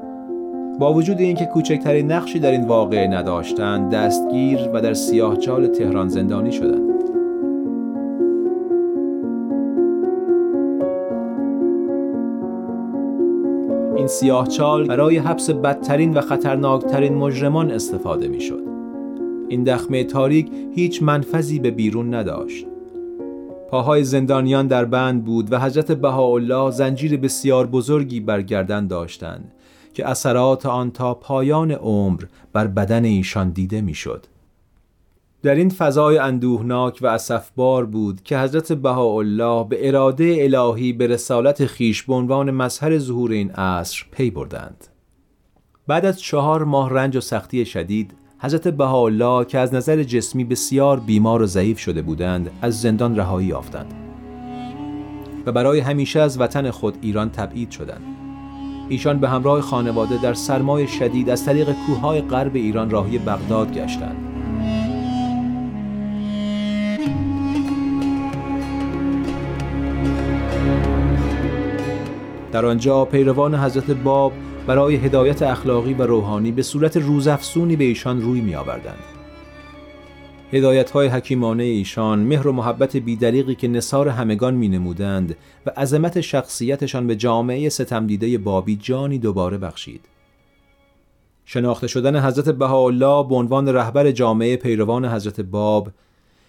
با 0.79 0.93
وجود 0.93 1.19
اینکه 1.19 1.45
کوچکترین 1.45 2.11
نقشی 2.11 2.39
در 2.39 2.51
این 2.51 2.67
واقعه 2.67 3.07
نداشتند 3.07 3.93
دستگیر 3.93 4.69
و 4.73 4.81
در 4.81 4.93
سیاهچال 4.93 5.67
تهران 5.67 6.07
زندانی 6.07 6.51
شدند. 6.51 6.96
این 14.07 14.13
سیاهچال 14.13 14.87
برای 14.87 15.17
حبس 15.17 15.49
بدترین 15.49 16.13
و 16.13 16.21
خطرناکترین 16.21 17.13
مجرمان 17.13 17.71
استفاده 17.71 18.27
می 18.27 18.41
شد. 18.41 18.63
این 19.49 19.63
دخمه 19.63 20.03
تاریک 20.03 20.51
هیچ 20.75 21.03
منفذی 21.03 21.59
به 21.59 21.71
بیرون 21.71 22.13
نداشت. 22.13 22.65
پاهای 23.69 24.03
زندانیان 24.03 24.67
در 24.67 24.85
بند 24.85 25.25
بود 25.25 25.53
و 25.53 25.59
حضرت 25.59 25.91
بهاءالله 25.91 26.71
زنجیر 26.71 27.17
بسیار 27.17 27.67
بزرگی 27.67 28.19
بر 28.19 28.41
گردن 28.41 28.87
داشتند 28.87 29.53
که 29.93 30.09
اثرات 30.09 30.65
آن 30.65 30.91
تا 30.91 31.13
پایان 31.13 31.71
عمر 31.71 32.23
بر 32.53 32.67
بدن 32.67 33.05
ایشان 33.05 33.49
دیده 33.49 33.81
می‌شد. 33.81 34.25
در 35.43 35.55
این 35.55 35.69
فضای 35.69 36.17
اندوهناک 36.17 36.99
و 37.01 37.07
اسفبار 37.07 37.85
بود 37.85 38.23
که 38.23 38.39
حضرت 38.39 38.73
بهاءالله 38.73 39.67
به 39.69 39.87
اراده 39.87 40.37
الهی 40.39 40.93
به 40.93 41.07
رسالت 41.07 41.65
خیش 41.65 42.03
به 42.03 42.13
عنوان 42.13 42.51
مظهر 42.51 42.97
ظهور 42.97 43.31
این 43.31 43.51
عصر 43.51 44.05
پی 44.11 44.31
بردند. 44.31 44.87
بعد 45.87 46.05
از 46.05 46.21
چهار 46.21 46.63
ماه 46.63 46.89
رنج 46.89 47.17
و 47.17 47.21
سختی 47.21 47.65
شدید 47.65 48.13
حضرت 48.39 48.67
بهاءالله 48.67 49.45
که 49.45 49.59
از 49.59 49.73
نظر 49.73 50.03
جسمی 50.03 50.43
بسیار 50.43 50.99
بیمار 50.99 51.41
و 51.41 51.45
ضعیف 51.45 51.79
شده 51.79 52.01
بودند 52.01 52.51
از 52.61 52.81
زندان 52.81 53.15
رهایی 53.15 53.47
یافتند. 53.47 53.93
و 55.45 55.51
برای 55.51 55.79
همیشه 55.79 56.19
از 56.19 56.39
وطن 56.39 56.71
خود 56.71 56.97
ایران 57.01 57.29
تبعید 57.29 57.71
شدند. 57.71 58.03
ایشان 58.89 59.19
به 59.19 59.29
همراه 59.29 59.61
خانواده 59.61 60.21
در 60.21 60.33
سرمای 60.33 60.87
شدید 60.87 61.29
از 61.29 61.45
طریق 61.45 61.75
کوههای 61.87 62.21
غرب 62.21 62.55
ایران 62.55 62.89
راهی 62.89 63.17
بغداد 63.17 63.73
گشتند. 63.73 64.36
در 72.57 72.65
آنجا 72.65 73.05
پیروان 73.05 73.55
حضرت 73.55 73.91
باب 73.91 74.33
برای 74.67 74.95
هدایت 74.95 75.41
اخلاقی 75.41 75.93
و 75.93 76.03
روحانی 76.03 76.51
به 76.51 76.61
صورت 76.61 76.97
روزافزونی 76.97 77.75
به 77.75 77.83
ایشان 77.83 78.21
روی 78.21 78.41
می 78.41 78.55
آوردند. 78.55 79.03
هدایت 80.53 80.91
های 80.91 81.07
حکیمانه 81.07 81.63
ایشان 81.63 82.19
مهر 82.19 82.47
و 82.47 82.51
محبت 82.51 82.97
بیدریقی 82.97 83.55
که 83.55 83.67
نصار 83.67 84.09
همگان 84.09 84.53
می 84.53 84.67
نمودند 84.69 85.35
و 85.65 85.69
عظمت 85.77 86.21
شخصیتشان 86.21 87.07
به 87.07 87.15
جامعه 87.15 87.69
ستمدیده 87.69 88.37
بابی 88.37 88.75
جانی 88.75 89.17
دوباره 89.17 89.57
بخشید. 89.57 90.05
شناخته 91.45 91.87
شدن 91.87 92.25
حضرت 92.25 92.49
بهاءالله 92.49 93.27
به 93.27 93.35
عنوان 93.35 93.67
رهبر 93.67 94.11
جامعه 94.11 94.55
پیروان 94.55 95.05
حضرت 95.05 95.41
باب 95.41 95.91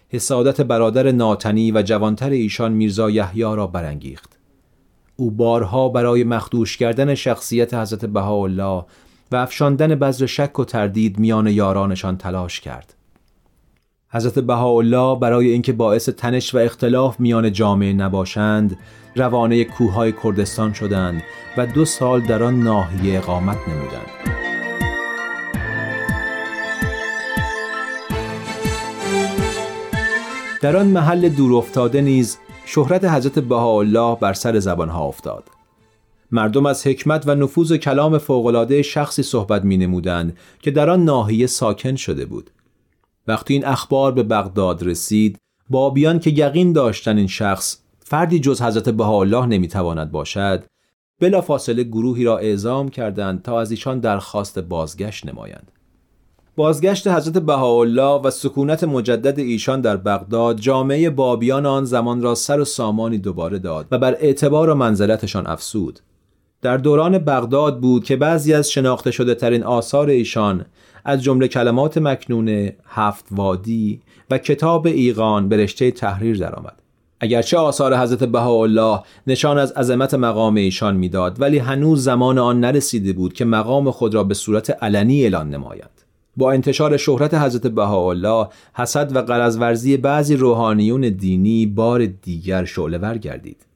حسادت 0.08 0.60
برادر 0.60 1.10
ناتنی 1.10 1.72
و 1.72 1.82
جوانتر 1.82 2.30
ایشان 2.30 2.72
میرزا 2.72 3.10
یحیی 3.10 3.42
را 3.42 3.66
برانگیخت. 3.66 4.37
او 5.20 5.30
بارها 5.30 5.88
برای 5.88 6.24
مخدوش 6.24 6.76
کردن 6.76 7.14
شخصیت 7.14 7.74
حضرت 7.74 8.04
بهاءالله 8.04 8.84
و 9.32 9.36
افشاندن 9.36 9.94
بذر 9.94 10.26
شک 10.26 10.58
و 10.58 10.64
تردید 10.64 11.18
میان 11.18 11.46
یارانشان 11.46 12.16
تلاش 12.16 12.60
کرد. 12.60 12.94
حضرت 14.10 14.38
بهاءالله 14.38 15.18
برای 15.18 15.48
اینکه 15.48 15.72
باعث 15.72 16.08
تنش 16.08 16.54
و 16.54 16.58
اختلاف 16.58 17.20
میان 17.20 17.52
جامعه 17.52 17.92
نباشند 17.92 18.78
روانه 19.16 19.64
کوههای 19.64 20.12
کردستان 20.24 20.72
شدند 20.72 21.22
و 21.56 21.66
دو 21.66 21.84
سال 21.84 22.20
در 22.20 22.42
آن 22.42 22.60
ناحیه 22.62 23.18
اقامت 23.18 23.58
نمودند 23.68 24.38
در 30.62 30.76
آن 30.76 30.86
محل 30.86 31.28
دور 31.28 31.54
افتاده 31.54 32.00
نیز 32.00 32.38
شهرت 32.70 33.04
حضرت 33.04 33.38
بهاءالله 33.38 34.16
بر 34.20 34.32
سر 34.32 34.58
زبانها 34.58 35.04
افتاد. 35.04 35.44
مردم 36.30 36.66
از 36.66 36.86
حکمت 36.86 37.24
و 37.26 37.34
نفوذ 37.34 37.76
کلام 37.76 38.18
فوقالعاده 38.18 38.82
شخصی 38.82 39.22
صحبت 39.22 39.64
می 39.64 39.76
نمودند 39.76 40.36
که 40.62 40.70
در 40.70 40.90
آن 40.90 41.04
ناحیه 41.04 41.46
ساکن 41.46 41.96
شده 41.96 42.26
بود. 42.26 42.50
وقتی 43.28 43.54
این 43.54 43.66
اخبار 43.66 44.12
به 44.12 44.22
بغداد 44.22 44.82
رسید 44.82 45.38
بابیان 45.70 46.18
که 46.18 46.30
یقین 46.30 46.72
داشتن 46.72 47.16
این 47.16 47.26
شخص 47.26 47.78
فردی 47.98 48.40
جز 48.40 48.62
حضرت 48.62 48.88
بهاءالله 48.88 49.46
نمی‌تواند 49.46 50.10
باشد 50.10 50.64
بلا 51.20 51.40
فاصله 51.40 51.84
گروهی 51.84 52.24
را 52.24 52.38
اعزام 52.38 52.88
کردند 52.88 53.42
تا 53.42 53.60
از 53.60 53.70
ایشان 53.70 54.00
درخواست 54.00 54.58
بازگشت 54.58 55.26
نمایند. 55.26 55.72
بازگشت 56.58 57.08
حضرت 57.08 57.38
بهاءالله 57.38 58.20
و 58.20 58.30
سکونت 58.30 58.84
مجدد 58.84 59.38
ایشان 59.38 59.80
در 59.80 59.96
بغداد 59.96 60.60
جامعه 60.60 61.10
بابیان 61.10 61.66
آن 61.66 61.84
زمان 61.84 62.22
را 62.22 62.34
سر 62.34 62.60
و 62.60 62.64
سامانی 62.64 63.18
دوباره 63.18 63.58
داد 63.58 63.86
و 63.90 63.98
بر 63.98 64.16
اعتبار 64.20 64.70
و 64.70 64.74
منزلتشان 64.74 65.46
افسود 65.46 66.00
در 66.62 66.76
دوران 66.76 67.18
بغداد 67.18 67.80
بود 67.80 68.04
که 68.04 68.16
بعضی 68.16 68.54
از 68.54 68.70
شناخته 68.70 69.10
شده 69.10 69.34
ترین 69.34 69.62
آثار 69.62 70.08
ایشان 70.08 70.64
از 71.04 71.22
جمله 71.22 71.48
کلمات 71.48 71.98
مکنونه، 71.98 72.76
هفت 72.86 73.24
وادی 73.30 74.00
و 74.30 74.38
کتاب 74.38 74.86
ایقان 74.86 75.48
به 75.48 75.56
رشته 75.56 75.90
تحریر 75.90 76.38
درآمد. 76.38 76.82
اگرچه 77.20 77.58
آثار 77.58 77.96
حضرت 77.96 78.24
بهاءالله 78.24 79.00
نشان 79.26 79.58
از 79.58 79.72
عظمت 79.72 80.14
مقام 80.14 80.54
ایشان 80.54 80.96
می‌داد 80.96 81.40
ولی 81.40 81.58
هنوز 81.58 82.04
زمان 82.04 82.38
آن 82.38 82.60
نرسیده 82.60 83.12
بود 83.12 83.32
که 83.32 83.44
مقام 83.44 83.90
خود 83.90 84.14
را 84.14 84.24
به 84.24 84.34
صورت 84.34 84.70
علنی 84.82 85.22
اعلان 85.22 85.50
نمایند. 85.50 85.97
با 86.38 86.52
انتشار 86.52 86.96
شهرت 86.96 87.34
حضرت 87.34 87.66
بهاءالله 87.66 88.48
حسد 88.74 89.16
و 89.16 89.22
قرض 89.22 89.58
بعضی 89.96 90.36
روحانیون 90.36 91.00
دینی 91.00 91.66
بار 91.66 92.06
دیگر 92.06 92.64
شعله 92.64 93.18
گردید. 93.18 93.66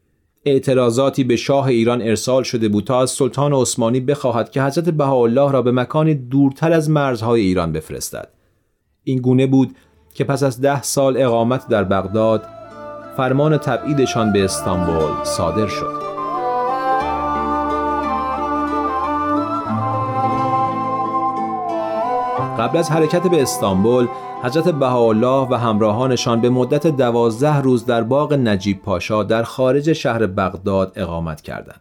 اعتراضاتی 0.45 1.25
به 1.25 1.37
شاه 1.37 1.67
ایران 1.67 2.03
ارسال 2.03 2.43
شده 2.43 2.69
بود 2.69 2.85
تا 2.85 3.03
از 3.03 3.11
سلطان 3.11 3.53
عثمانی 3.53 4.01
بخواهد 4.01 4.51
که 4.51 4.63
حضرت 4.63 4.89
بهاءالله 4.89 5.53
را 5.53 5.63
به 5.63 5.73
مکانی 5.73 6.15
دورتر 6.15 6.73
از 6.73 6.91
مرزهای 6.91 7.41
ایران 7.41 7.73
بفرستد 7.73 8.29
این 9.05 9.19
گونه 9.19 9.47
بود 9.47 9.77
که 10.15 10.25
پس 10.25 10.43
از 10.43 10.61
ده 10.61 10.83
سال 10.83 11.23
اقامت 11.23 11.69
در 11.69 11.85
بغداد 11.85 12.45
فرمان 13.17 13.59
تبعیدشان 13.59 14.33
به 14.33 14.45
استانبول 14.45 15.25
صادر 15.25 15.67
شد 15.67 16.02
قبل 22.63 22.79
از 22.79 22.91
حرکت 22.91 23.23
به 23.23 23.43
استانبول 23.43 24.09
حضرت 24.43 24.69
بهاءالله 24.69 25.49
و 25.51 25.55
همراهانشان 25.55 26.41
به 26.41 26.51
مدت 26.51 26.87
دوازده 26.87 27.61
روز 27.61 27.87
در 27.87 28.03
باغ 28.03 28.33
نجیب 28.33 28.83
پاشا 28.83 29.23
در 29.23 29.43
خارج 29.43 29.93
شهر 29.93 30.27
بغداد 30.27 30.93
اقامت 30.97 31.41
کردند. 31.41 31.81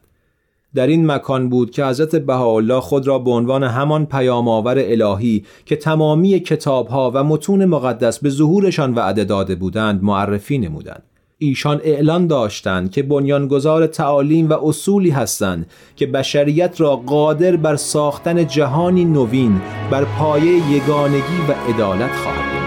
در 0.75 0.87
این 0.87 1.11
مکان 1.11 1.49
بود 1.49 1.71
که 1.71 1.85
حضرت 1.85 2.15
بهاءالله 2.15 2.79
خود 2.79 3.07
را 3.07 3.19
به 3.19 3.31
عنوان 3.31 3.63
همان 3.63 4.05
پیام 4.05 4.47
آور 4.47 4.75
الهی 4.79 5.45
که 5.65 5.75
تمامی 5.75 6.39
کتابها 6.39 7.11
و 7.13 7.23
متون 7.23 7.65
مقدس 7.65 8.19
به 8.19 8.29
ظهورشان 8.29 8.93
وعده 8.93 9.23
داده 9.23 9.55
بودند 9.55 10.03
معرفی 10.03 10.57
نمودند. 10.57 11.03
ایشان 11.43 11.81
اعلان 11.83 12.27
داشتند 12.27 12.91
که 12.91 13.03
بنیانگذار 13.03 13.87
تعالیم 13.87 14.49
و 14.49 14.53
اصولی 14.53 15.09
هستند 15.09 15.65
که 15.95 16.05
بشریت 16.05 16.81
را 16.81 16.95
قادر 16.95 17.55
بر 17.55 17.75
ساختن 17.75 18.47
جهانی 18.47 19.05
نوین 19.05 19.61
بر 19.91 20.03
پایه 20.03 20.71
یگانگی 20.71 21.37
و 21.49 21.73
عدالت 21.73 22.11
خواهد 22.11 22.61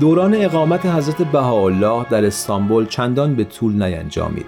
دوران 0.00 0.34
اقامت 0.34 0.86
حضرت 0.86 1.22
بهاءالله 1.22 2.06
در 2.10 2.24
استانبول 2.24 2.86
چندان 2.86 3.34
به 3.34 3.44
طول 3.44 3.82
نینجامید. 3.82 4.46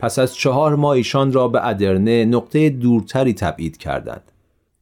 پس 0.00 0.18
از 0.18 0.34
چهار 0.34 0.76
ماه 0.76 0.90
ایشان 0.90 1.32
را 1.32 1.48
به 1.48 1.66
ادرنه 1.66 2.24
نقطه 2.24 2.70
دورتری 2.70 3.32
تبعید 3.32 3.76
کردند. 3.76 4.32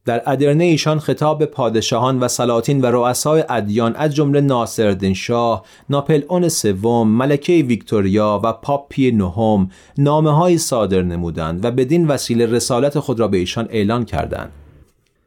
در 0.05 0.21
ادرنه 0.25 0.63
ایشان 0.63 0.99
خطاب 0.99 1.39
به 1.39 1.45
پادشاهان 1.45 2.19
و 2.19 2.27
سلاطین 2.27 2.81
و 2.81 2.85
رؤسای 2.85 3.43
ادیان 3.49 3.95
از 3.95 4.15
جمله 4.15 4.41
ناصرالدین 4.41 5.13
شاه، 5.13 5.65
ناپل 5.89 6.21
اون 6.27 6.49
سوم، 6.49 7.07
ملکه 7.07 7.53
ویکتوریا 7.53 8.41
و 8.43 8.53
پاپ 8.53 8.89
پی 8.89 9.11
نهم 9.11 9.69
نامه 9.97 10.57
صادر 10.57 11.01
نمودند 11.01 11.65
و 11.65 11.71
بدین 11.71 12.07
وسیله 12.07 12.45
رسالت 12.45 12.99
خود 12.99 13.19
را 13.19 13.27
به 13.27 13.37
ایشان 13.37 13.67
اعلان 13.69 14.05
کردند 14.05 14.51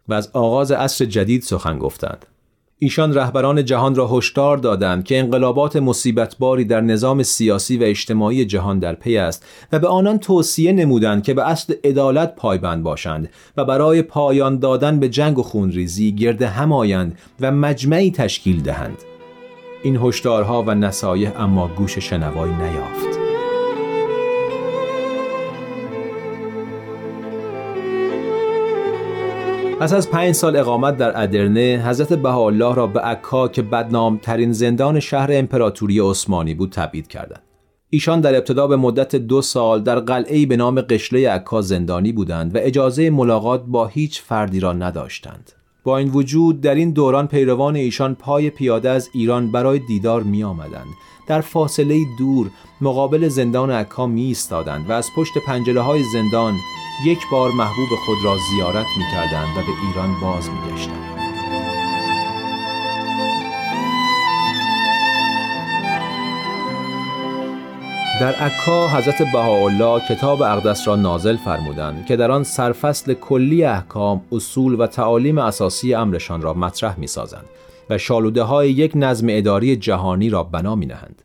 و 0.08 0.14
از 0.14 0.30
آغاز 0.32 0.72
عصر 0.72 1.04
جدید 1.04 1.42
سخن 1.42 1.78
گفتند. 1.78 2.26
ایشان 2.80 3.14
رهبران 3.14 3.64
جهان 3.64 3.94
را 3.94 4.08
هشدار 4.08 4.56
دادند 4.56 5.04
که 5.04 5.18
انقلابات 5.18 5.76
مصیبتباری 5.76 6.64
در 6.64 6.80
نظام 6.80 7.22
سیاسی 7.22 7.78
و 7.78 7.82
اجتماعی 7.82 8.44
جهان 8.44 8.78
در 8.78 8.94
پی 8.94 9.16
است 9.16 9.46
و 9.72 9.78
به 9.78 9.88
آنان 9.88 10.18
توصیه 10.18 10.72
نمودند 10.72 11.22
که 11.22 11.34
به 11.34 11.48
اصل 11.48 11.74
عدالت 11.84 12.34
پایبند 12.34 12.82
باشند 12.82 13.30
و 13.56 13.64
برای 13.64 14.02
پایان 14.02 14.58
دادن 14.58 15.00
به 15.00 15.08
جنگ 15.08 15.38
و 15.38 15.42
خونریزی 15.42 16.12
گرد 16.12 16.42
هم 16.42 16.72
آیند 16.72 17.18
و 17.40 17.52
مجمعی 17.52 18.10
تشکیل 18.10 18.62
دهند. 18.62 18.98
این 19.82 19.96
هشدارها 19.96 20.62
و 20.62 20.74
نصایح 20.74 21.40
اما 21.40 21.68
گوش 21.68 21.98
شنوایی 21.98 22.54
نیافت. 22.54 23.17
پس 29.80 29.92
از 29.92 30.10
پنج 30.10 30.34
سال 30.34 30.56
اقامت 30.56 30.96
در 30.96 31.22
ادرنه 31.22 31.82
حضرت 31.86 32.12
بهاءالله 32.12 32.74
را 32.74 32.86
به 32.86 33.00
عکا 33.00 33.48
که 33.48 33.62
بدنامترین 33.62 34.52
زندان 34.52 35.00
شهر 35.00 35.28
امپراتوری 35.32 36.00
عثمانی 36.00 36.54
بود 36.54 36.72
تبعید 36.72 37.08
کردند. 37.08 37.42
ایشان 37.90 38.20
در 38.20 38.34
ابتدا 38.34 38.66
به 38.66 38.76
مدت 38.76 39.16
دو 39.16 39.42
سال 39.42 39.82
در 39.82 40.00
قلعه 40.00 40.46
به 40.46 40.56
نام 40.56 40.80
قشله 40.80 41.30
عکا 41.30 41.62
زندانی 41.62 42.12
بودند 42.12 42.54
و 42.54 42.58
اجازه 42.62 43.10
ملاقات 43.10 43.64
با 43.66 43.86
هیچ 43.86 44.22
فردی 44.22 44.60
را 44.60 44.72
نداشتند. 44.72 45.52
با 45.84 45.98
این 45.98 46.08
وجود 46.08 46.60
در 46.60 46.74
این 46.74 46.90
دوران 46.90 47.26
پیروان 47.26 47.76
ایشان 47.76 48.14
پای 48.14 48.50
پیاده 48.50 48.90
از 48.90 49.10
ایران 49.14 49.52
برای 49.52 49.78
دیدار 49.78 50.22
می 50.22 50.44
آمدند 50.44 50.94
در 51.28 51.40
فاصله 51.40 52.04
دور 52.18 52.50
مقابل 52.80 53.28
زندان 53.28 53.70
عکا 53.70 54.06
می 54.06 54.22
ایستادند 54.22 54.90
و 54.90 54.92
از 54.92 55.08
پشت 55.16 55.38
پنجره 55.46 55.80
های 55.80 56.02
زندان 56.12 56.54
یک 57.04 57.18
بار 57.32 57.50
محبوب 57.50 57.88
خود 58.06 58.18
را 58.24 58.36
زیارت 58.50 58.86
می 58.98 59.04
کردند 59.12 59.56
و 59.56 59.60
به 59.60 59.88
ایران 59.88 60.20
باز 60.20 60.50
می 60.50 60.72
گشتند. 60.72 61.18
در 68.20 68.34
عکا 68.34 68.88
حضرت 68.88 69.22
بهاءالله 69.32 70.00
کتاب 70.08 70.42
اقدس 70.42 70.88
را 70.88 70.96
نازل 70.96 71.36
فرمودند 71.36 72.06
که 72.06 72.16
در 72.16 72.30
آن 72.30 72.44
سرفصل 72.44 73.14
کلی 73.14 73.64
احکام، 73.64 74.20
اصول 74.32 74.80
و 74.80 74.86
تعالیم 74.86 75.38
اساسی 75.38 75.94
امرشان 75.94 76.42
را 76.42 76.54
مطرح 76.54 76.98
می 76.98 77.06
سازند 77.06 77.44
و 77.90 77.98
شالوده 77.98 78.42
های 78.42 78.70
یک 78.70 78.92
نظم 78.94 79.26
اداری 79.30 79.76
جهانی 79.76 80.30
را 80.30 80.42
بنا 80.42 80.74
می 80.74 80.86
نهند. 80.86 81.22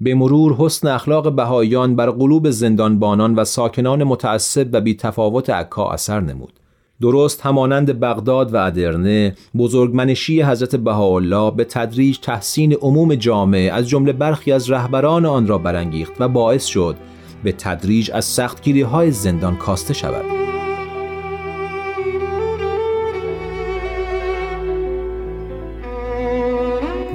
به 0.00 0.14
مرور 0.14 0.54
حسن 0.58 0.88
اخلاق 0.88 1.32
بهاییان 1.32 1.96
بر 1.96 2.10
قلوب 2.10 2.50
زندانبانان 2.50 3.34
و 3.34 3.44
ساکنان 3.44 4.04
متعصب 4.04 4.68
و 4.72 4.80
بی 4.80 4.94
تفاوت 4.94 5.50
عکا 5.50 5.90
اثر 5.90 6.20
نمود. 6.20 6.52
درست 7.00 7.40
همانند 7.40 8.00
بغداد 8.00 8.54
و 8.54 8.56
ادرنه 8.56 9.36
بزرگمنشی 9.58 10.42
حضرت 10.42 10.76
بهاءالله 10.76 11.50
به 11.50 11.64
تدریج 11.64 12.18
تحسین 12.18 12.72
عموم 12.72 13.14
جامعه 13.14 13.72
از 13.72 13.88
جمله 13.88 14.12
برخی 14.12 14.52
از 14.52 14.70
رهبران 14.70 15.26
آن 15.26 15.46
را 15.46 15.58
برانگیخت 15.58 16.12
و 16.20 16.28
باعث 16.28 16.64
شد 16.64 16.96
به 17.44 17.52
تدریج 17.52 18.10
از 18.14 18.24
سختگیری 18.24 18.82
های 18.82 19.10
زندان 19.10 19.56
کاسته 19.56 19.94
شود 19.94 20.24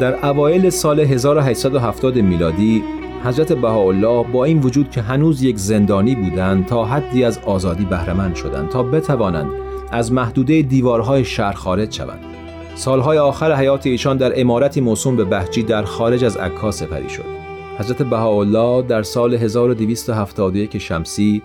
در 0.02 0.26
اوایل 0.26 0.70
سال 0.70 1.00
1870 1.00 2.16
میلادی 2.16 2.84
حضرت 3.24 3.54
بهاءالله 3.54 4.32
با 4.32 4.46
این 4.46 4.60
وجود 4.60 4.92
که 4.92 5.02
هنوز 5.02 5.44
یک 5.44 5.58
زندانی 5.58 6.16
بودند 6.16 6.66
تا 6.66 6.86
حدی 6.86 7.24
از 7.24 7.40
آزادی 7.46 7.86
بهرهمند 7.86 8.36
شدند 8.36 8.70
تا 8.70 8.84
بتوانند 8.84 9.52
از 9.92 10.12
محدوده 10.12 10.62
دیوارهای 10.62 11.26
شهر 11.26 11.54
خارج 11.54 11.94
شوند. 11.94 12.20
سالهای 12.76 13.18
آخر 13.18 13.56
حیات 13.56 13.88
ایشان 13.88 14.18
در 14.18 14.42
امارتی 14.42 14.82
موسوم 14.82 15.16
به 15.16 15.24
بهجی 15.24 15.64
در 15.64 15.84
خارج 15.84 16.24
از 16.24 16.38
عکا 16.38 16.72
سپری 16.72 17.10
شد. 17.10 17.26
حضرت 17.80 18.02
بهاءالله 18.02 18.88
در 18.88 19.04
سال 19.04 19.34
1271 19.34 20.78
شمسی 20.78 21.42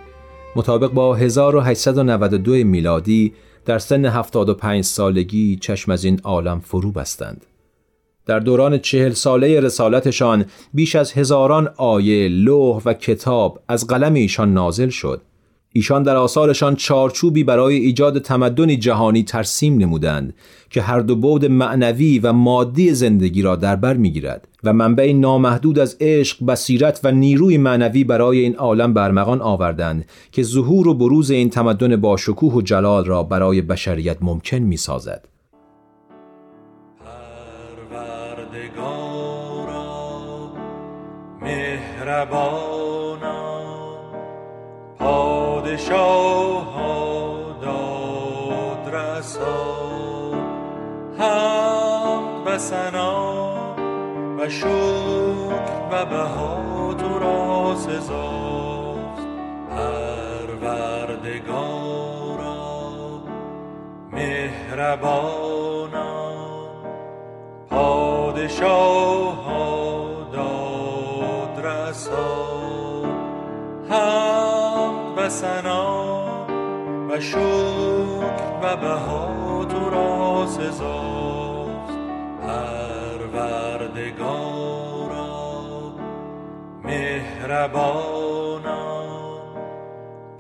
مطابق 0.57 0.90
با 0.90 1.14
1892 1.14 2.53
میلادی 2.53 3.33
در 3.64 3.79
سن 3.79 4.05
75 4.05 4.85
سالگی 4.85 5.57
چشم 5.57 5.92
از 5.92 6.05
این 6.05 6.21
عالم 6.25 6.61
فرو 6.61 6.92
بستند. 6.92 7.47
در 8.26 8.38
دوران 8.38 8.78
چهل 8.78 9.12
ساله 9.12 9.60
رسالتشان 9.60 10.44
بیش 10.74 10.96
از 10.96 11.12
هزاران 11.12 11.68
آیه، 11.76 12.28
لوح 12.28 12.82
و 12.84 12.92
کتاب 12.92 13.60
از 13.68 13.86
قلم 13.86 14.14
ایشان 14.14 14.54
نازل 14.54 14.88
شد. 14.88 15.20
ایشان 15.72 16.02
در 16.02 16.16
آثارشان 16.16 16.76
چارچوبی 16.76 17.44
برای 17.44 17.76
ایجاد 17.76 18.18
تمدنی 18.18 18.76
جهانی 18.76 19.22
ترسیم 19.22 19.78
نمودند 19.78 20.34
که 20.70 20.82
هر 20.82 21.00
دو 21.00 21.16
بود 21.16 21.44
معنوی 21.44 22.18
و 22.18 22.32
مادی 22.32 22.94
زندگی 22.94 23.42
را 23.42 23.56
در 23.56 23.76
بر 23.76 23.94
می‌گیرد 23.94 24.48
و 24.64 24.72
منبع 24.72 25.12
نامحدود 25.12 25.78
از 25.78 25.96
عشق، 26.00 26.44
بصیرت 26.44 27.00
و 27.04 27.12
نیروی 27.12 27.58
معنوی 27.58 28.04
برای 28.04 28.38
این 28.38 28.56
عالم 28.56 28.94
برمغان 28.94 29.40
آوردند 29.40 30.04
که 30.32 30.42
ظهور 30.42 30.88
و 30.88 30.94
بروز 30.94 31.30
این 31.30 31.50
تمدن 31.50 31.96
با 31.96 32.16
شکوه 32.16 32.52
و 32.52 32.62
جلال 32.62 33.04
را 33.04 33.22
برای 33.22 33.62
بشریت 33.62 34.16
ممکن 34.20 34.58
می 34.58 34.76
سازد. 38.57 38.87
مهربانا 42.07 43.37
پادشاه 44.99 46.77
داد 47.62 48.95
رسا 48.95 49.66
هم 51.19 52.23
و 52.47 52.59
سنا 52.59 53.37
و 54.38 54.49
شکر 54.49 54.66
و 55.92 56.05
بها 56.07 56.95
تو 56.95 57.19
را 57.19 57.75
سزاست 57.77 59.27
پروردگارا 59.71 60.87
مهربانا 64.12 65.65
پادشاه 68.57 69.47
هم 73.90 74.95
و 75.16 75.29
سنا 75.29 76.47
و 77.09 77.21
شکر 77.21 77.38
و 78.62 78.77
بها 78.77 79.64
تو 79.64 79.90
را 79.90 80.47
سزاست 80.47 81.99
پروردگارا 82.42 83.66
مهربانا 86.85 88.27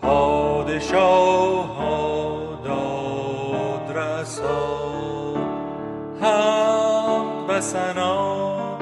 پادشاه 0.02 1.75
و 7.56 7.60
سنا 7.60 8.78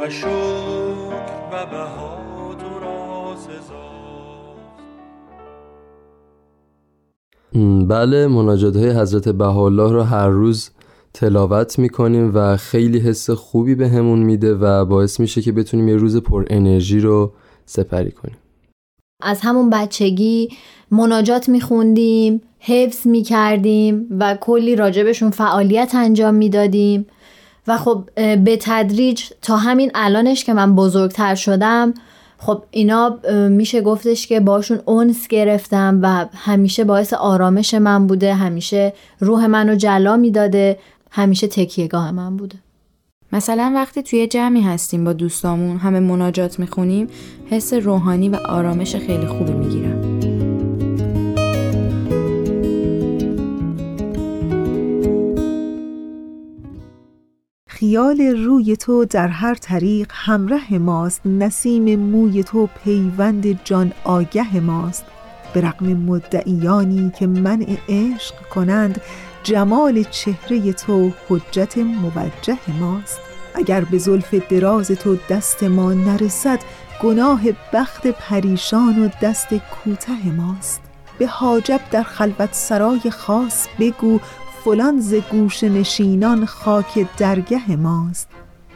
و 0.00 0.10
شکر 0.10 0.28
و 1.52 1.66
بها 1.66 2.24
بله 7.88 8.26
مناجات 8.26 8.76
های 8.76 8.90
حضرت 8.90 9.28
بهاءالله 9.28 9.92
رو 9.92 10.02
هر 10.02 10.28
روز 10.28 10.70
تلاوت 11.14 11.78
می‌کنیم 11.78 12.32
و 12.34 12.56
خیلی 12.56 12.98
حس 12.98 13.30
خوبی 13.30 13.74
به 13.74 13.88
همون 13.88 14.18
میده 14.18 14.54
و 14.54 14.84
باعث 14.84 15.20
میشه 15.20 15.42
که 15.42 15.52
بتونیم 15.52 15.88
یه 15.88 15.96
روز 15.96 16.16
پر 16.16 16.44
انرژی 16.50 17.00
رو 17.00 17.32
سپری 17.66 18.10
کنیم. 18.10 18.36
از 19.22 19.40
همون 19.42 19.70
بچگی 19.70 20.48
مناجات 20.90 21.48
میخوندیم 21.48 22.40
حفظ 22.58 23.06
می‌کردیم 23.06 24.06
و 24.20 24.38
کلی 24.40 24.76
راجبشون 24.76 25.30
فعالیت 25.30 25.92
انجام 25.94 26.34
می‌دادیم. 26.34 27.06
و 27.66 27.78
خب 27.78 28.08
به 28.16 28.58
تدریج 28.60 29.24
تا 29.42 29.56
همین 29.56 29.90
الانش 29.94 30.44
که 30.44 30.54
من 30.54 30.74
بزرگتر 30.74 31.34
شدم 31.34 31.94
خب 32.38 32.62
اینا 32.70 33.18
میشه 33.48 33.80
گفتش 33.80 34.26
که 34.26 34.40
باشون 34.40 34.80
اونس 34.84 35.28
گرفتم 35.28 35.98
و 36.02 36.26
همیشه 36.34 36.84
باعث 36.84 37.12
آرامش 37.12 37.74
من 37.74 38.06
بوده 38.06 38.34
همیشه 38.34 38.92
روح 39.20 39.46
منو 39.46 39.74
جلا 39.74 40.16
می‌داده 40.16 40.78
همیشه 41.10 41.46
تکیهگاه 41.46 42.10
من 42.10 42.36
بوده. 42.36 42.56
مثلا 43.32 43.72
وقتی 43.74 44.02
توی 44.02 44.26
جمعی 44.26 44.62
هستیم 44.62 45.04
با 45.04 45.12
دوستامون 45.12 45.76
همه 45.76 46.00
مناجات 46.00 46.58
می‌خونیم 46.58 47.06
حس 47.50 47.72
روحانی 47.72 48.28
و 48.28 48.36
آرامش 48.36 48.96
خیلی 48.96 49.26
خوبی 49.26 49.52
می‌گیرم 49.52 50.33
خیال 57.84 58.20
روی 58.20 58.76
تو 58.76 59.04
در 59.04 59.28
هر 59.28 59.54
طریق 59.54 60.12
همراه 60.14 60.74
ماست. 60.78 61.20
نسیم 61.26 62.00
موی 62.00 62.42
تو 62.42 62.68
پیوند 62.84 63.64
جان 63.64 63.92
آگه 64.04 64.60
ماست. 64.60 65.04
به 65.54 65.60
رقم 65.60 65.86
مدعیانی 65.86 67.12
که 67.18 67.26
منع 67.26 67.76
عشق 67.88 68.34
کنند 68.54 69.00
جمال 69.42 70.02
چهره 70.02 70.72
تو 70.72 71.10
حجت 71.28 71.78
موجه 71.78 72.58
ماست. 72.80 73.18
اگر 73.54 73.80
به 73.80 73.98
زلف 73.98 74.34
دراز 74.34 74.88
تو 74.88 75.16
دست 75.28 75.62
ما 75.62 75.92
نرسد 75.92 76.58
گناه 77.02 77.42
بخت 77.72 78.06
پریشان 78.06 79.02
و 79.02 79.08
دست 79.22 79.48
کوته 79.54 80.32
ماست. 80.36 80.80
به 81.18 81.26
حاجب 81.26 81.80
در 81.90 82.02
خلوت 82.02 82.48
سرای 82.52 83.10
خاص 83.10 83.66
بگو 83.78 84.20
فلان 84.64 85.00
ز 85.00 85.14
گوش 85.14 85.64
نشینان 85.64 86.46
خاک 86.46 87.06
درگه 87.18 87.76
ماست. 87.76 88.28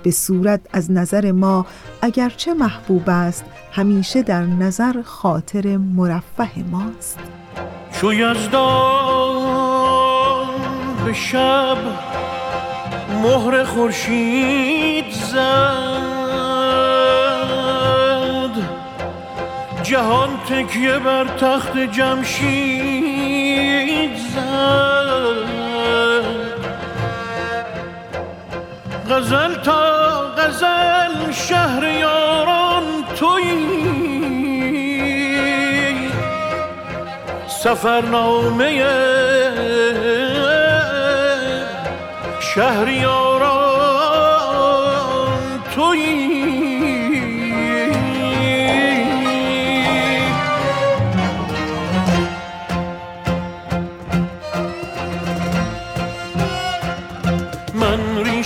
به 0.03 0.11
صورت 0.11 0.61
از 0.73 0.91
نظر 0.91 1.33
ما 1.33 1.67
اگرچه 2.03 2.55
محبوب 2.55 3.03
است 3.07 3.45
همیشه 3.73 4.23
در 4.23 4.43
نظر 4.43 5.03
خاطر 5.03 5.77
مرفه 5.77 6.51
ماست. 6.71 7.19
چو 7.93 8.13
یزدان 8.13 8.49
به 11.05 11.13
شب 11.13 11.77
مهر 13.23 13.65
خورشید 13.65 15.13
زد 15.13 15.39
جهان 19.83 20.29
تکیه 20.49 20.99
بر 20.99 21.25
تخت 21.25 21.79
جمشید 21.79 23.08
غزل 29.29 29.55
تا 29.55 30.33
غزل 30.39 31.33
شهر 31.33 31.85
یاران 31.85 32.85
توی. 33.19 33.69
سفرنامه 37.49 38.85
یاران 42.41 43.28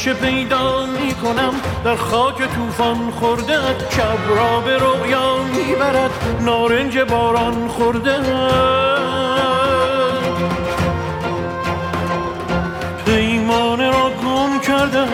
ریشه 0.04 0.14
پیدا 0.14 0.86
می 0.86 1.14
کنم 1.14 1.54
در 1.84 1.96
خاک 1.96 2.36
طوفان 2.36 3.10
خورده 3.20 3.58
شب 3.90 4.36
را 4.36 4.60
به 4.60 4.78
رویا 4.78 5.36
می‌برد. 5.36 6.10
نارنج 6.40 6.98
باران 6.98 7.68
خورده 7.68 8.18
پیمانه 13.06 13.90
را 13.90 14.10
گم 14.10 14.60
کردم 14.60 15.08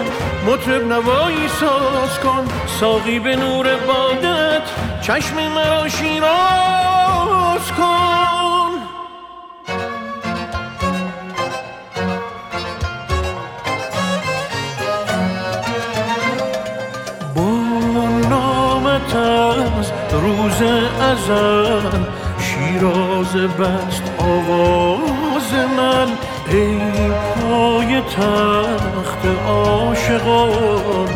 مطرب 0.46 0.92
نوایی 0.92 1.48
ساز 1.48 2.18
کن. 2.22 2.48
ساقی 2.81 3.18
به 3.18 3.37
نور 3.37 3.77
بادت 3.77 4.62
چشم 5.03 5.37
مرا 5.55 5.88
شیراز 5.88 7.72
کن. 7.79 8.47
بزن 20.48 22.06
شیراز 22.38 23.37
بست 23.37 24.02
آواز 24.18 25.52
من. 25.76 26.08
ای 26.50 26.80
پای 27.34 28.00
تخت 28.00 29.26
عاشقان 29.46 31.07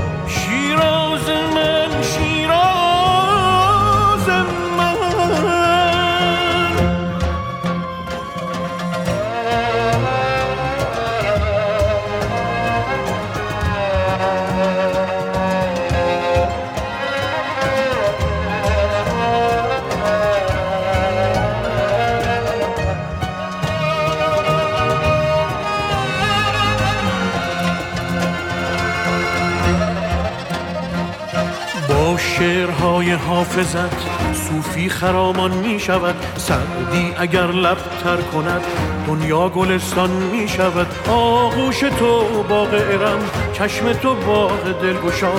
حافظت 33.52 33.96
صوفی 34.34 34.88
خرامان 34.88 35.50
می 35.50 35.80
شود 35.80 36.14
سعدی 36.36 37.14
اگر 37.18 37.46
لب 37.46 37.76
تر 38.04 38.16
کند 38.16 38.60
دنیا 39.06 39.48
گلستان 39.48 40.10
می 40.10 40.48
شود 40.48 40.86
آغوش 41.08 41.80
تو 41.80 42.42
باغ 42.48 42.74
ارم 42.74 43.18
چشم 43.52 43.92
تو 43.92 44.14
باغ 44.14 44.80
دلگشا 44.82 45.32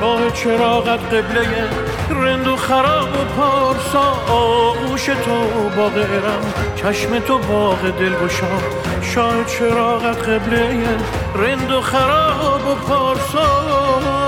شاه 0.00 0.30
چراغت 0.30 1.14
قبله 1.14 1.68
رند 2.10 2.48
و 2.48 2.56
خراب 2.56 3.08
و 3.08 3.24
پارسا. 3.40 4.12
آغوش 4.28 5.04
تو 5.04 5.70
باغ 5.76 5.96
ارم 5.96 6.54
چشم 6.76 7.18
تو 7.18 7.38
باغ 7.38 7.90
دلگشا 7.98 8.58
شاه 9.02 9.44
چراغت 9.44 10.28
قبله 10.28 10.84
رند 11.34 11.70
و 11.70 11.80
خراب 11.80 12.66
و 12.66 12.74
پارسا. 12.74 14.19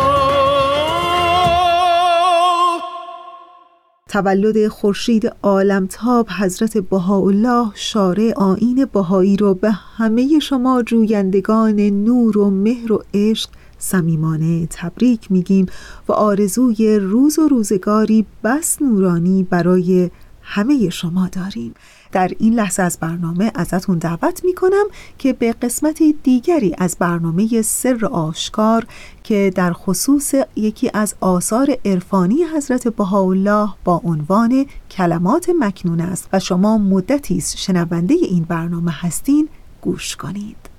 تولد 4.13 4.69
خورشید 4.69 5.33
عالمتاب 5.43 6.29
حضرت 6.29 6.79
بهاءالله 6.79 7.71
شارع 7.75 8.33
آیین 8.37 8.85
بهایی 8.93 9.37
رو 9.37 9.55
به 9.55 9.71
همه 9.71 10.39
شما 10.39 10.83
جویندگان 10.83 11.81
نور 11.81 12.39
و 12.39 12.51
مهر 12.51 12.93
و 12.93 13.03
عشق 13.15 13.51
صمیمانه 13.79 14.67
تبریک 14.71 15.33
میگیم 15.33 15.67
و 16.09 16.13
آرزوی 16.13 16.99
روز 16.99 17.39
و 17.39 17.49
روزگاری 17.49 18.27
بس 18.45 18.83
نورانی 18.83 19.43
برای 19.51 20.11
همه 20.55 20.91
شما 20.91 21.29
داریم. 21.29 21.75
در 22.13 22.31
این 22.39 22.55
لحظه 22.55 22.83
از 22.83 22.99
برنامه 23.01 23.53
ازتون 23.55 23.99
دعوت 23.99 24.45
می‌کنم 24.45 24.85
که 25.19 25.33
به 25.33 25.53
قسمت 25.53 26.03
دیگری 26.23 26.75
از 26.79 26.97
برنامه 26.99 27.63
سر 27.63 28.07
آشکار 28.07 28.87
که 29.23 29.53
در 29.55 29.73
خصوص 29.73 30.35
یکی 30.57 30.91
از 30.95 31.15
آثار 31.21 31.77
عرفانی 31.85 32.45
حضرت 32.57 32.89
بهاءالله 32.89 33.69
با 33.85 34.01
عنوان 34.05 34.67
کلمات 34.91 35.51
مکنون 35.59 36.01
است 36.01 36.29
و 36.33 36.41
شما 36.41 36.79
مدتی 36.79 37.41
شنونده 37.41 38.15
این 38.15 38.45
برنامه 38.45 38.93
هستین 38.93 39.49
گوش 39.81 40.17
کنید. 40.17 40.72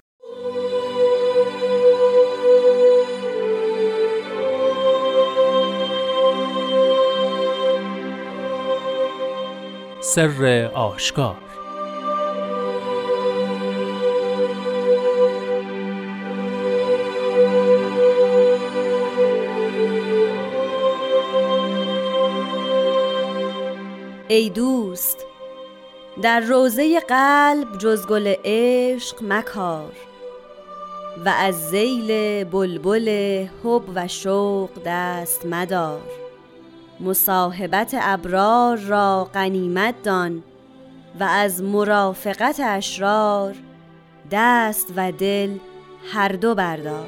سر 10.14 10.72
آشکار. 10.74 11.36
ای 24.28 24.50
دوست 24.50 25.26
در 26.22 26.40
روزه 26.40 27.00
قلب 27.00 27.78
جز 27.78 28.08
گل 28.08 28.34
عشق 28.46 29.18
مکار 29.22 29.92
و 31.26 31.30
از 31.30 31.70
زیل 31.70 32.44
بلبل 32.44 33.10
حب 33.64 33.84
و 33.96 34.08
شوق 34.08 34.70
دست 34.86 35.46
مدار. 35.46 36.23
مصاحبت 37.04 37.96
ابرار 38.02 38.78
را 38.78 39.30
غنیمت 39.34 39.96
دان 40.04 40.44
و 41.20 41.24
از 41.24 41.64
مرافقت 41.64 42.60
اشرار 42.64 43.56
دست 44.32 44.94
و 44.96 45.12
دل 45.12 45.58
هر 46.14 46.30
دو 46.30 46.56
بردار. 46.56 47.08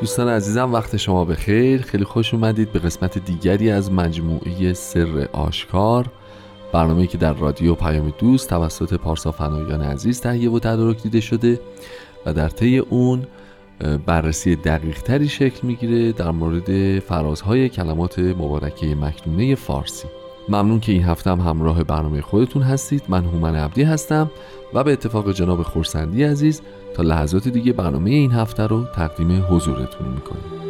دوستان 0.00 0.28
عزیزم 0.28 0.72
وقت 0.72 0.96
شما 0.96 1.24
بخیر. 1.24 1.82
خیلی 1.82 2.04
خوش 2.04 2.34
اومدید 2.34 2.72
به 2.72 2.78
قسمت 2.78 3.18
دیگری 3.18 3.70
از 3.70 3.92
مجموعه 3.92 4.72
سر 4.72 5.28
آشکار. 5.32 6.06
برنامه 6.72 7.06
که 7.06 7.18
در 7.18 7.32
رادیو 7.32 7.74
پیام 7.74 8.12
دوست 8.18 8.48
توسط 8.48 8.94
پارسا 8.94 9.32
فنایان 9.32 9.82
عزیز 9.82 10.20
تهیه 10.20 10.50
و 10.50 10.58
تدارک 10.58 11.02
دیده 11.02 11.20
شده 11.20 11.60
و 12.26 12.32
در 12.32 12.48
طی 12.48 12.78
اون 12.78 13.26
بررسی 14.06 14.56
دقیق 14.56 15.02
تری 15.02 15.28
شکل 15.28 15.66
می‌گیره 15.66 16.12
در 16.12 16.30
مورد 16.30 16.98
فرازهای 16.98 17.68
کلمات 17.68 18.18
مبارکه 18.18 18.94
مکنونه 18.94 19.54
فارسی. 19.54 20.08
ممنون 20.48 20.80
که 20.80 20.92
این 20.92 21.02
هفته 21.02 21.30
هم 21.30 21.40
همراه 21.40 21.84
برنامه 21.84 22.20
خودتون 22.20 22.62
هستید. 22.62 23.02
من 23.08 23.24
هومن 23.24 23.56
عبدی 23.56 23.82
هستم 23.82 24.30
و 24.74 24.84
به 24.84 24.92
اتفاق 24.92 25.32
جناب 25.32 25.62
خورسندی 25.62 26.24
عزیز 26.24 26.62
تا 26.94 27.02
لحظات 27.02 27.48
دیگه 27.48 27.72
برنامه 27.72 28.10
این 28.10 28.32
هفته 28.32 28.66
رو 28.66 28.84
تقدیم 28.84 29.46
حضورتون 29.48 30.08
می‌کنیم. 30.08 30.65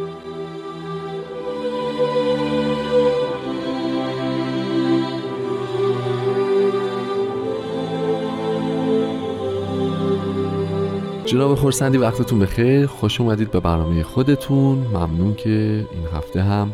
جناب 11.27 11.55
خورسندی 11.55 11.97
وقتتون 11.97 12.39
بخیر. 12.39 12.85
خوش 12.85 13.21
اومدید 13.21 13.51
به 13.51 13.59
برنامه 13.59 14.03
خودتون. 14.03 14.77
ممنون 14.77 15.35
که 15.35 15.49
این 15.49 16.07
هفته 16.13 16.41
هم 16.41 16.73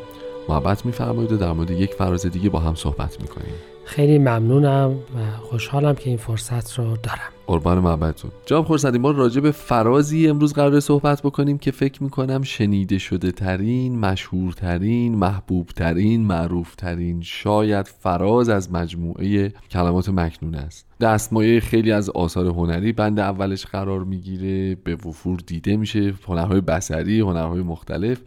محبت 0.50 0.86
میفرمایید 0.86 1.32
و 1.32 1.38
در 1.38 1.52
مورد 1.52 1.72
یک 1.72 1.94
فراز 1.94 2.26
دیگه 2.26 2.50
با 2.50 2.60
هم 2.60 2.76
صحبت 2.76 3.22
می‌کنیم. 3.22 3.54
خیلی 3.86 4.18
ممنونم 4.18 4.92
و 4.92 5.38
خوشحالم 5.42 5.96
که 5.96 6.10
این 6.10 6.18
فرصت 6.18 6.80
رو 6.80 6.98
دارم. 7.04 7.33
قربان 7.48 7.80
محبتتون. 7.80 8.32
جناب 8.46 8.66
خورسندی 8.66 8.98
ما 8.98 9.12
راجع 9.12 9.42
به 9.42 9.52
فرازی 9.52 10.28
امروز 10.28 10.54
قرار 10.54 10.80
صحبت 10.80 11.22
بکنیم 11.22 11.58
که 11.58 11.72
فکر 11.72 12.04
می‌کنم 12.04 12.42
شنیده 12.42 12.98
شده 12.98 13.32
ترین 13.32 14.00
مشهورترین 14.00 15.16
محبوب 15.16 15.68
ترین 15.68 16.26
معروف 16.26 16.76
ترین 16.76 17.22
شاید 17.22 17.88
فراز 17.88 18.50
از 18.50 18.72
مجموعه 18.72 19.54
کلمات 19.72 20.10
مکنون 20.10 20.56
است. 20.56 20.86
دستمایه 21.00 21.60
خیلی 21.60 21.92
از 21.92 22.10
آثار 22.10 22.48
هنری 22.48 22.92
بند 22.92 23.20
اولش 23.20 23.66
قرار 23.66 24.04
می‌گیره 24.04 24.76
به 24.76 24.96
وفور 24.96 25.40
دیده 25.48 25.78
میشه 25.78 26.14
هنرهای 26.28 26.62
بصری 26.62 27.20
هنرهای 27.20 27.62
مختلف. 27.62 28.22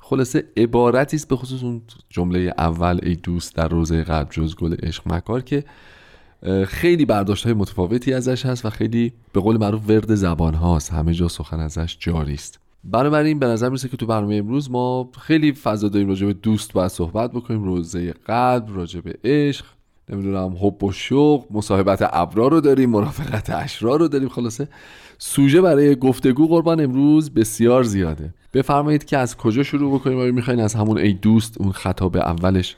خلاصه 0.00 0.44
عبارتی 0.56 1.16
است 1.16 1.28
به 1.28 1.36
خصوص 1.36 1.62
اون 1.62 1.82
جمله 2.08 2.54
اول 2.58 2.98
ای 3.02 3.14
دوست 3.14 3.54
در 3.54 3.68
روزه 3.68 4.02
قلب 4.02 4.28
جز 4.30 4.54
گل 4.54 4.74
عشق 4.82 5.12
مکار 5.12 5.42
که 5.42 5.64
خیلی 6.66 7.04
برداشت 7.04 7.44
های 7.44 7.54
متفاوتی 7.54 8.12
ازش 8.12 8.46
هست 8.46 8.66
و 8.66 8.70
خیلی 8.70 9.12
به 9.32 9.40
قول 9.40 9.56
معروف 9.56 9.88
ورد 9.88 10.14
زبان 10.14 10.54
هاست 10.54 10.92
همه 10.92 11.14
جا 11.14 11.28
سخن 11.28 11.60
ازش 11.60 11.96
جاری 12.00 12.34
است. 12.34 12.60
بنابراین 12.84 13.38
به 13.38 13.46
نظر 13.46 13.68
می‌رسه 13.68 13.88
که 13.88 13.96
تو 13.96 14.06
برنامه 14.06 14.34
امروز 14.34 14.70
ما 14.70 15.10
خیلی 15.20 15.52
فضا 15.52 15.88
داریم 15.88 16.08
راجع 16.08 16.26
به 16.26 16.32
دوست 16.32 16.72
باید 16.72 16.90
صحبت 16.90 17.30
بکنیم 17.30 17.64
روزه 17.64 18.12
قلب 18.12 18.76
راجع 18.76 19.00
به 19.00 19.14
عشق 19.24 19.64
نمی‌دونم 20.08 20.56
حب 20.60 20.84
و 20.84 20.92
شوق 20.92 21.44
مصاحبت 21.50 22.08
ابرار 22.12 22.50
رو 22.50 22.60
داریم 22.60 22.90
مرافقت 22.90 23.50
اشرار 23.50 23.98
رو 23.98 24.08
داریم. 24.08 24.28
خلاصه 24.28 24.68
سوژه 25.18 25.60
برای 25.60 25.96
گفتگو 25.96 26.48
قربان 26.48 26.80
امروز 26.80 27.30
بسیار 27.30 27.82
زیاده. 27.82 28.34
بفرمایید 28.54 29.04
که 29.04 29.18
از 29.18 29.36
کجا 29.36 29.62
شروع 29.62 29.94
بکنیم؟ 29.94 30.18
آیا 30.18 30.32
می‌خواین 30.32 30.60
از 30.60 30.74
همون 30.74 30.98
ای 30.98 31.12
دوست 31.12 31.60
اون 31.60 31.72
خطاب 31.72 32.16
اولش 32.16 32.76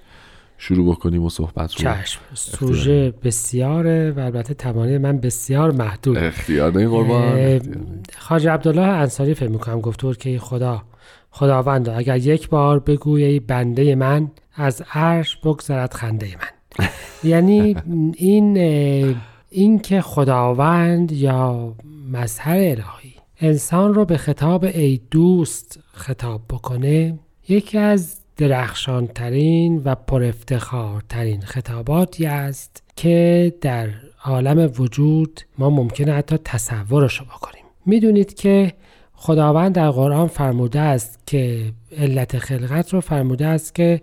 شروع 0.64 0.94
بکنیم 0.94 1.22
و 1.22 1.31
صحبت 1.31 1.75
رو. 1.75 1.92
چشم 1.92 2.20
سوژه 2.35 3.14
بسیاره 3.22 4.11
و 4.11 4.20
البته 4.20 4.55
توانایی 4.55 4.98
من 4.98 5.18
بسیار 5.18 5.70
محدود. 5.70 6.18
اختیار 6.18 6.70
دارین 6.70 6.90
قربان. 6.90 7.61
خاج 8.18 8.48
عبدالله 8.48 8.83
انصاری 8.83 9.35
فکر 9.35 9.48
می‌کنم 9.48 9.81
گفت 9.81 10.18
که 10.20 10.38
خدا 10.38 10.83
خداوند. 11.31 11.88
اگر 11.88 12.16
یک 12.16 12.48
بار 12.48 12.79
بگوی 12.79 13.25
ای 13.25 13.40
بنده 13.40 13.94
من 13.94 14.31
از 14.55 14.83
عرش 14.92 15.37
بگذرد 15.37 15.94
خنده 15.94 16.27
من. 16.27 16.87
یعنی 17.31 17.77
این 18.16 18.57
اینکه 19.51 20.01
خداوند 20.01 21.12
یا 21.12 21.75
مظهر 22.12 22.57
الهی 22.57 23.14
انسان 23.40 23.94
رو 23.94 24.05
به 24.05 24.16
خطاب 24.16 24.64
ای 24.64 25.01
دوست 25.11 25.81
خطاب 25.92 26.40
بکنه 26.51 27.18
یکی 27.48 27.79
از 27.79 28.22
درخشانترین 28.37 29.83
و 29.85 29.95
پرافتخارترین 29.95 31.40
خطاباتی 31.40 32.27
است 32.27 32.83
که 32.97 33.55
در 33.61 33.88
عالم 34.25 34.73
وجود 34.79 35.40
ما 35.59 35.71
ممکنه 35.71 36.12
حتی 36.12 36.38
تصورش 36.45 37.21
رو 37.21 37.25
بکنیم 37.25 37.64
می‌دونید 37.87 38.35
که 38.35 38.73
خداوند 39.14 39.75
در 39.75 39.90
قرآن 39.90 40.27
فرموده 40.27 40.81
است 40.81 41.18
که 41.27 41.73
علت 41.99 42.38
خلقت 42.38 42.95
رو 42.95 43.01
فرموده 43.01 43.47
است 43.47 43.75
که 43.75 44.01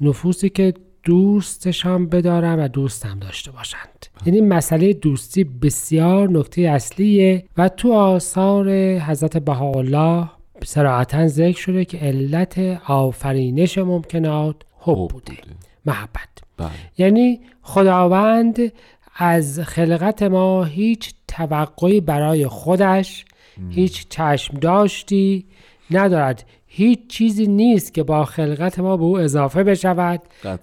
نفوسی 0.00 0.48
که 0.48 0.74
دوستشان 1.04 2.06
بدارن 2.06 2.64
و 2.64 2.68
دوستم 2.68 3.18
داشته 3.18 3.50
باشند. 3.50 4.06
یعنی 4.26 4.40
مسئله 4.40 4.92
دوستی 4.92 5.44
بسیار 5.44 6.28
نکته 6.28 6.62
اصلیه 6.62 7.44
و 7.56 7.68
تو 7.68 7.92
آثار 7.92 8.70
حضرت 8.98 9.36
بهاءالله 9.36 10.28
سراحتا 10.64 11.26
ذکر 11.26 11.58
شده 11.58 11.84
که 11.84 11.98
علت 11.98 12.58
آفرینش 12.86 13.78
ممکنات 13.78 14.56
حب 14.78 15.08
بوده. 15.08 15.34
محبت. 15.86 16.28
یعنی 16.98 17.40
خداوند 17.62 18.58
از 19.16 19.60
خلقت 19.60 20.22
ما 20.22 20.64
هیچ 20.64 21.14
توقعی 21.28 22.00
برای 22.00 22.46
خودش 22.46 23.24
هیچ 23.70 24.08
چشم 24.08 24.58
داشتی 24.58 25.46
ندارد. 25.90 26.44
هیچ 26.72 27.06
چیزی 27.08 27.46
نیست 27.46 27.94
که 27.94 28.02
با 28.02 28.24
خلقت 28.24 28.78
ما 28.78 28.96
به 28.96 29.04
او 29.04 29.18
اضافه 29.18 29.64
بشود 29.64 30.22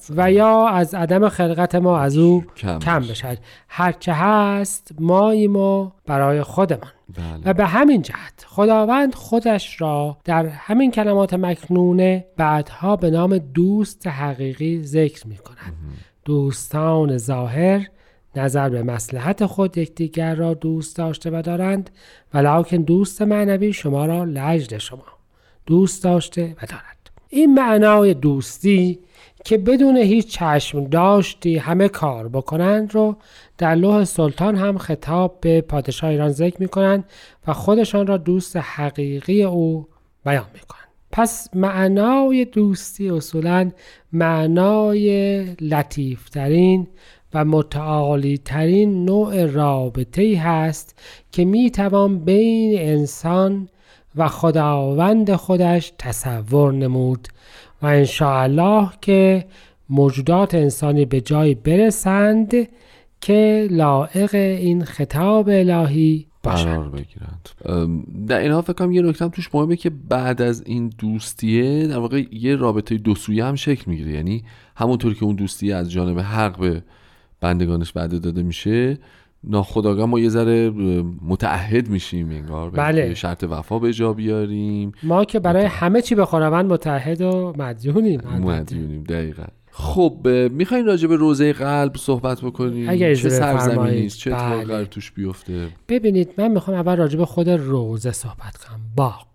و 0.10 0.32
یا 0.32 0.68
از 0.68 0.94
عدم 0.94 1.30
خلقت 1.30 1.76
ما 1.76 2.00
از 2.00 2.18
او 2.18 2.44
کم, 2.58 2.80
کم 2.80 3.00
بشود 3.00 3.38
هرچه 3.68 4.14
هست 4.14 4.92
ما 5.00 5.94
برای 6.06 6.44
خودمان. 6.44 6.92
بله. 7.18 7.42
و 7.46 7.54
به 7.54 7.66
همین 7.66 8.02
جهت 8.02 8.46
خداوند 8.48 9.16
خودش 9.16 9.82
را 9.82 10.18
در 10.24 10.46
همین 10.46 10.92
کلمات 10.92 11.34
مکنونه 11.34 12.26
بعدها 12.38 12.96
به 12.96 13.10
نام 13.10 13.38
دوست 13.38 14.08
حقیقی 14.08 14.84
ذکر 14.84 15.28
می 15.28 15.38
کند 15.38 15.74
دوستان 16.26 17.18
ظاهر 17.18 17.88
نظر 18.36 18.70
به 18.70 18.84
مسلحت 18.84 19.46
خود 19.46 19.78
یکدیگر 19.78 20.36
را 20.36 20.54
دوست 20.54 20.98
داشته 20.98 21.30
و 21.30 21.42
دارند 21.42 21.90
ولیکن 22.34 22.78
دوست 22.78 23.22
معنوی 23.22 23.74
شما 23.74 24.06
را 24.06 24.24
لجد 24.24 24.78
شما. 24.78 25.17
دوست 25.68 26.04
داشته 26.04 26.56
و 26.62 26.66
دارد 26.66 27.12
این 27.30 27.54
معنای 27.54 28.14
دوستی 28.14 29.00
که 29.46 29.58
بدون 29.58 29.98
هیچ 29.98 30.28
چشم 30.28 30.84
داشتی 30.84 31.58
همه 31.58 31.88
کار 31.90 32.28
بکنند 32.28 32.96
رو 32.96 33.16
در 33.58 33.76
لوح 33.76 34.04
سلطان 34.04 34.56
هم 34.56 34.78
خطاب 34.78 35.38
به 35.42 35.62
پادشاه 35.62 36.10
ایران 36.10 36.30
ذکر 36.30 36.56
می 36.60 36.68
کنند 36.68 37.06
و 37.48 37.54
خودشان 37.54 38.08
را 38.08 38.18
دوست 38.18 38.56
حقیقی 38.56 39.44
او 39.44 39.88
بیان 40.26 40.48
می 40.54 40.60
کنند. 40.60 40.88
پس 41.12 41.50
معنای 41.54 42.46
دوستی 42.46 43.10
اصولا 43.10 43.72
معنای 44.14 45.44
لطیفترین 45.62 46.88
و 47.34 47.46
متعالی 47.46 48.38
ترین 48.38 49.06
نوع 49.06 49.46
رابطه 49.46 50.40
هست 50.40 51.00
که 51.32 51.46
می 51.46 51.72
توان 51.72 52.20
بین 52.20 52.80
انسان 52.80 53.70
و 54.18 54.28
خداوند 54.28 55.36
خودش 55.36 55.94
تصور 55.98 56.74
نمود 56.74 57.28
و 57.82 57.86
انشاءالله 57.86 58.90
که 59.02 59.46
موجودات 59.90 60.56
انسانی 60.56 61.06
به 61.06 61.22
جای 61.22 61.56
برسند 61.56 62.54
که 63.22 63.68
لائق 63.72 64.36
این 64.36 64.84
خطاب 64.84 65.50
الهی 65.50 66.28
قرار 66.44 66.90
بگیرند. 66.90 67.50
در 68.28 68.40
این 68.40 68.52
حال 68.52 68.62
فکر 68.62 68.74
کنم 68.74 68.92
یه 68.92 69.02
نکته 69.02 69.30
توش 69.30 69.56
مهمه 69.56 69.76
که 69.76 69.90
بعد 69.90 70.42
از 70.42 70.64
این 70.66 70.94
دوستیه 70.98 71.88
در 71.88 71.98
واقع 71.98 72.24
یه 72.32 72.56
رابطه 72.56 72.98
دو 72.98 73.16
سویه 73.16 73.46
هم 73.46 73.56
شکل 73.56 73.92
می‌گیره. 73.92 74.12
یعنی 74.12 74.44
همونطور 74.76 75.14
که 75.14 75.24
اون 75.24 75.36
دوستیه 75.36 75.76
از 75.76 75.92
جانب 75.92 76.20
حق 76.20 76.60
به 76.60 76.84
بندگانش 77.42 77.92
وعده 77.96 78.20
داده 78.20 78.44
میشه 78.44 78.98
ناخداگاه 79.44 80.06
ما 80.06 80.20
یه 80.20 80.30
ذره 80.30 80.70
متعهد 81.22 81.90
میشیم 81.90 82.30
انگار 82.30 82.70
بله. 82.70 83.14
شرط 83.14 83.44
وفا 83.44 83.80
به 83.80 83.94
جا 83.94 84.14
بیاریم. 84.14 84.92
ما 85.04 85.26
که 85.26 85.40
برای 85.40 85.66
همه 85.66 86.02
چی 86.02 86.16
به 86.16 86.26
خداوند 86.26 86.66
متحد 86.66 87.22
و 87.22 87.54
مدیونیم 87.58 88.22
مدیونیم 88.40 89.04
دقیقا. 89.04 89.44
خب 89.72 90.28
می‌خواین 90.52 90.86
راجع 90.86 91.08
به 91.08 91.16
روزه 91.16 91.54
قلب 91.54 91.96
صحبت 91.96 92.42
بکنیم؟ 92.42 92.90
اگر 92.90 93.16
چه 93.16 93.30
سرزمینی 93.30 94.06
است؟ 94.06 94.20
چه 94.20 94.30
بله. 94.30 94.42
اتفاقی 94.44 94.86
توش 94.86 95.12
بیفته؟ 95.12 95.68
ببینید 95.90 96.30
من 96.38 96.48
می‌خوام 96.48 96.78
اول 96.78 96.96
راجع 96.96 97.18
به 97.18 97.26
خود 97.26 97.50
روزه 97.50 98.12
صحبت 98.12 98.58
کنم. 98.58 98.80
باغ. 98.96 99.26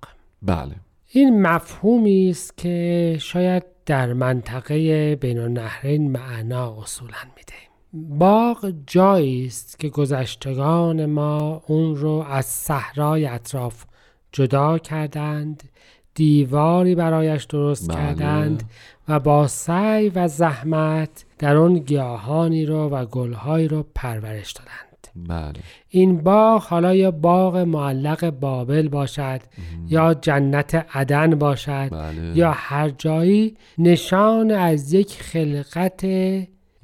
بله. 0.43 0.75
این 1.09 1.43
مفهومی 1.43 2.31
است 2.31 2.59
که 2.59 3.17
شاید 3.21 3.63
در 3.87 4.13
منطقه 4.13 5.17
بین 5.17 5.39
النهرین 5.39 6.11
معنا 6.11 6.83
اصولا 6.83 7.19
میده. 7.37 7.72
باغ 7.93 8.73
جایی 8.87 9.47
است 9.47 9.79
که 9.79 9.89
گذشتگان 9.89 11.07
ما 11.07 11.63
اون 11.67 11.97
رو 11.97 12.27
از 12.31 12.47
صحرای 12.47 13.27
اطراف 13.27 13.85
جدا 14.33 14.79
کردند 14.79 15.63
دیواری 16.15 16.95
برایش 16.95 17.45
درست 17.45 17.89
بله. 17.89 17.97
کردند 17.97 18.63
و 19.09 19.21
با 19.21 19.49
سعی 19.49 20.09
و 20.09 20.29
زحمت 20.29 21.25
در 21.39 21.57
اون 21.57 21.79
گیاهانی 21.79 22.67
رو 22.67 22.89
و 22.89 23.05
گلهایی 23.05 23.69
رو 23.69 23.87
پرورش 23.95 24.53
دادند 24.53 24.93
بله 25.29 25.63
این 25.89 26.23
باغ 26.23 26.63
حالا 26.63 26.95
یا 26.95 27.11
باغ 27.11 27.57
معلق 27.57 28.31
بابل 28.31 28.89
باشد 28.89 29.41
یا 29.89 30.15
جنت 30.15 30.87
عدن 30.97 31.35
باشد 31.35 31.89
بله. 31.91 32.39
یا 32.39 32.53
هر 32.53 32.89
جایی 32.89 33.57
نشان 33.79 34.51
از 34.51 34.93
یک 34.93 35.23
خلقت 35.23 36.07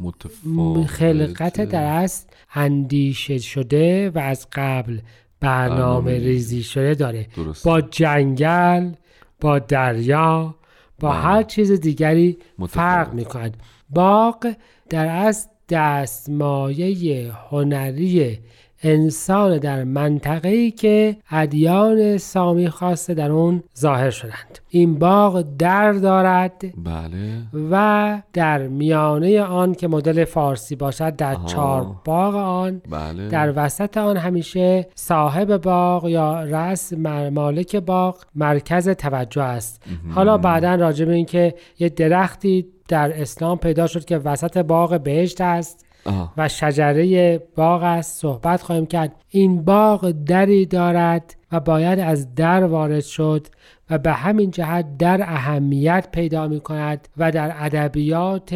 متفاوت 0.00 0.86
خلقت 0.86 1.60
در 1.60 1.84
اصل 1.84 2.26
اندیشه 2.54 3.38
شده 3.38 4.10
و 4.10 4.18
از 4.18 4.46
قبل 4.52 4.98
برنامه 5.40 5.78
برنامه 5.80 6.18
ریزی 6.18 6.62
شده 6.62 6.94
داره 6.94 7.26
درسته. 7.36 7.70
با 7.70 7.80
جنگل 7.80 8.92
با 9.40 9.58
دریا 9.58 10.54
با 11.00 11.08
بله. 11.08 11.18
هر 11.18 11.42
چیز 11.42 11.72
دیگری 11.72 12.38
متفاوت. 12.58 12.70
فرق 12.70 13.14
می‌کند 13.14 13.56
باغ 13.90 14.54
در 14.90 15.06
اصل 15.06 15.48
دستمایه 15.68 17.32
هنری 17.50 18.38
انسان 18.82 19.58
در 19.58 19.84
منطقه‌ای 19.84 20.70
که 20.70 21.16
ادیان 21.30 22.18
سامی 22.18 22.68
خواسته 22.68 23.14
در 23.14 23.30
اون 23.30 23.62
ظاهر 23.78 24.10
شدند. 24.10 24.58
این 24.68 24.98
باغ 24.98 25.44
در 25.58 25.92
دارد 25.92 26.64
بله. 26.84 27.42
و 27.70 28.22
در 28.32 28.68
میانه 28.68 29.42
آن 29.42 29.74
که 29.74 29.88
مدل 29.88 30.24
فارسی 30.24 30.76
باشد 30.76 31.16
در 31.16 31.34
آها. 31.34 31.46
چهار 31.46 31.86
باغ 32.04 32.34
آن 32.34 32.82
بله. 32.90 33.28
در 33.28 33.52
وسط 33.56 33.96
آن 33.96 34.16
همیشه 34.16 34.86
صاحب 34.94 35.56
باغ 35.56 36.08
یا 36.08 36.42
رأس 36.42 36.92
مالک 37.32 37.76
باغ 37.76 38.18
مرکز 38.34 38.88
توجه 38.88 39.42
است. 39.42 39.82
حالا 40.14 40.38
بعدا 40.38 40.74
راجع 40.74 41.04
به 41.04 41.14
اینکه 41.14 41.54
یه 41.78 41.88
درختی 41.88 42.66
در 42.88 43.22
اسلام 43.22 43.58
پیدا 43.58 43.86
شد 43.86 44.04
که 44.04 44.18
وسط 44.18 44.58
باغ 44.58 45.00
بهشت 45.00 45.40
است. 45.40 45.87
آه. 46.08 46.32
و 46.36 46.48
شجره 46.48 47.38
باغ 47.38 47.82
است. 47.82 48.20
صحبت 48.20 48.62
خواهیم 48.62 48.86
کرد. 48.86 49.12
این 49.28 49.64
باغ 49.64 50.10
دری 50.10 50.66
دارد 50.66 51.36
و 51.52 51.60
باید 51.60 51.98
از 51.98 52.34
در 52.34 52.64
وارد 52.64 53.00
شد 53.00 53.46
و 53.90 53.98
به 53.98 54.12
همین 54.12 54.50
جهت 54.50 54.98
در 54.98 55.22
اهمیت 55.22 56.08
پیدا 56.12 56.48
می 56.48 56.60
کند 56.60 57.08
و 57.16 57.32
در 57.32 57.52
ادبیات 57.58 58.52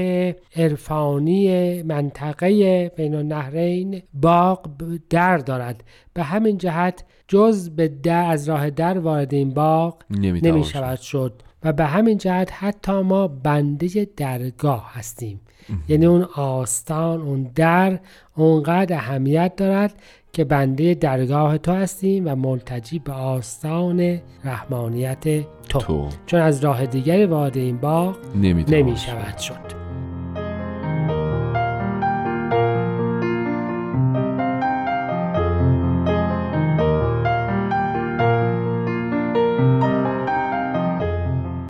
عرفانی 0.57 1.83
منطقه 1.83 2.89
بین 2.97 3.15
النهرین 3.15 4.03
باغ 4.15 4.67
در 5.11 5.39
دارد. 5.39 5.85
به 6.15 6.23
همین 6.23 6.59
جهت 6.59 7.05
جز 7.29 7.71
به 7.71 7.89
در 7.89 8.31
از 8.31 8.49
راه 8.49 8.71
در 8.71 8.99
وارد 8.99 9.35
این 9.35 9.51
باغ 9.51 10.03
نمی 10.11 10.65
شود 10.65 10.99
شد. 10.99 11.43
و 11.65 11.73
به 11.73 11.85
همین 11.85 12.19
جهت 12.19 12.51
حتی 12.53 12.93
ما 12.93 13.29
بنده 13.29 14.09
درگاه 14.17 14.91
هستیم. 14.95 15.41
یعنی 15.89 16.07
اون 16.07 16.23
آستان 16.37 17.21
اون 17.21 17.51
در 17.55 17.99
اونقدر 18.37 18.97
اهمیت 18.97 19.57
دارد 19.57 19.95
که 20.33 20.45
بنده 20.45 20.95
درگاه 20.95 21.59
تو 21.59 21.73
هستیم 21.73 22.27
و 22.27 22.35
ملتجی 22.37 22.99
به 22.99 23.13
آستان 23.13 24.21
رحمانیت 24.45 25.25
تو, 25.69 25.79
تو. 25.79 26.09
چون 26.27 26.41
از 26.41 26.65
راه 26.65 26.87
دیگری 26.87 27.27
وارد 27.27 27.57
این 27.57 27.77
باغ 27.77 28.17
نمی 28.37 28.97
شود 28.97 29.39
شد. 29.39 29.82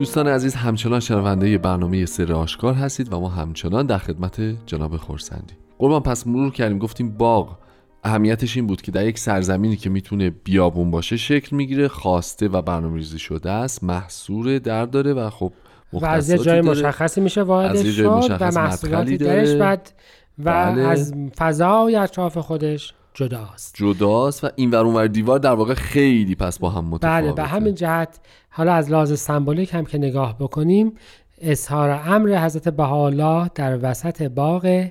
دوستان 0.02 0.28
عزیز 0.28 0.54
همچنان 0.54 1.00
شنونده 1.00 1.58
برنامه 1.58 2.06
سر 2.06 2.32
آشکار 2.32 2.74
هستید 2.74 3.12
و 3.12 3.20
ما 3.20 3.28
همچنان 3.28 3.86
در 3.86 3.98
خدمت 3.98 4.40
جناب 4.66 4.96
خورسندی 4.96 5.54
قربان 5.78 6.02
پس 6.02 6.26
مرور 6.26 6.52
کردیم 6.52 6.78
گفتیم 6.78 7.10
باغ 7.10 7.58
اهمیتش 8.04 8.56
این 8.56 8.66
بود 8.66 8.82
که 8.82 8.92
در 8.92 9.06
یک 9.06 9.18
سرزمینی 9.18 9.76
که 9.76 9.90
می‌تونه 9.90 10.30
بیابون 10.30 10.90
باشه 10.90 11.16
شکل 11.16 11.56
می‌گیره 11.56 11.88
خواسته 11.88 12.48
و 12.48 12.62
برنامه‌ریزی 12.62 13.18
شده 13.18 13.50
است 13.50 13.84
محصور 13.84 14.58
در 14.58 14.86
داره 14.86 15.12
و 15.12 15.30
خب 15.30 15.52
و 15.92 16.06
از 16.06 16.30
یه 16.30 16.38
جای. 16.38 16.60
مشخصی 16.60 17.20
میشه 17.20 17.42
وارد 17.42 17.82
شد 17.82 18.36
و 18.40 18.50
محصولاتی. 18.54 19.16
درش 19.16 19.54
بعد 19.54 19.92
و 20.38 20.44
بله. 20.44 20.82
از 20.82 21.14
فضای 21.38 21.96
اطراف 21.96 22.38
خودش 22.38 22.94
جداست 23.14 23.74
جداست 23.76 24.44
و 24.44 24.48
این 24.56 24.70
ور 24.70 24.84
اونور 24.84 25.06
دیوار 25.06 25.38
در 25.38 25.52
واقع 25.52 25.74
خیلی 25.74 26.34
پس 26.34 26.58
با 26.58 26.70
هم 26.70 26.84
متفاوته 26.84 27.22
بله 27.22 27.32
به 27.32 27.42
همین 27.42 27.74
جهت 27.74 28.20
حالا 28.54 28.72
از 28.72 28.90
لحاظ 28.90 29.20
سمبولیک 29.20 29.74
هم 29.74 29.84
که 29.84 29.98
نگاه 29.98 30.38
بکنیم 30.38 30.92
اظهار 31.40 31.90
امر 31.90 32.44
حضرت 32.44 32.68
بهاءالله 32.68 33.50
در 33.54 33.78
وسط 33.82 34.22
باغ 34.22 34.88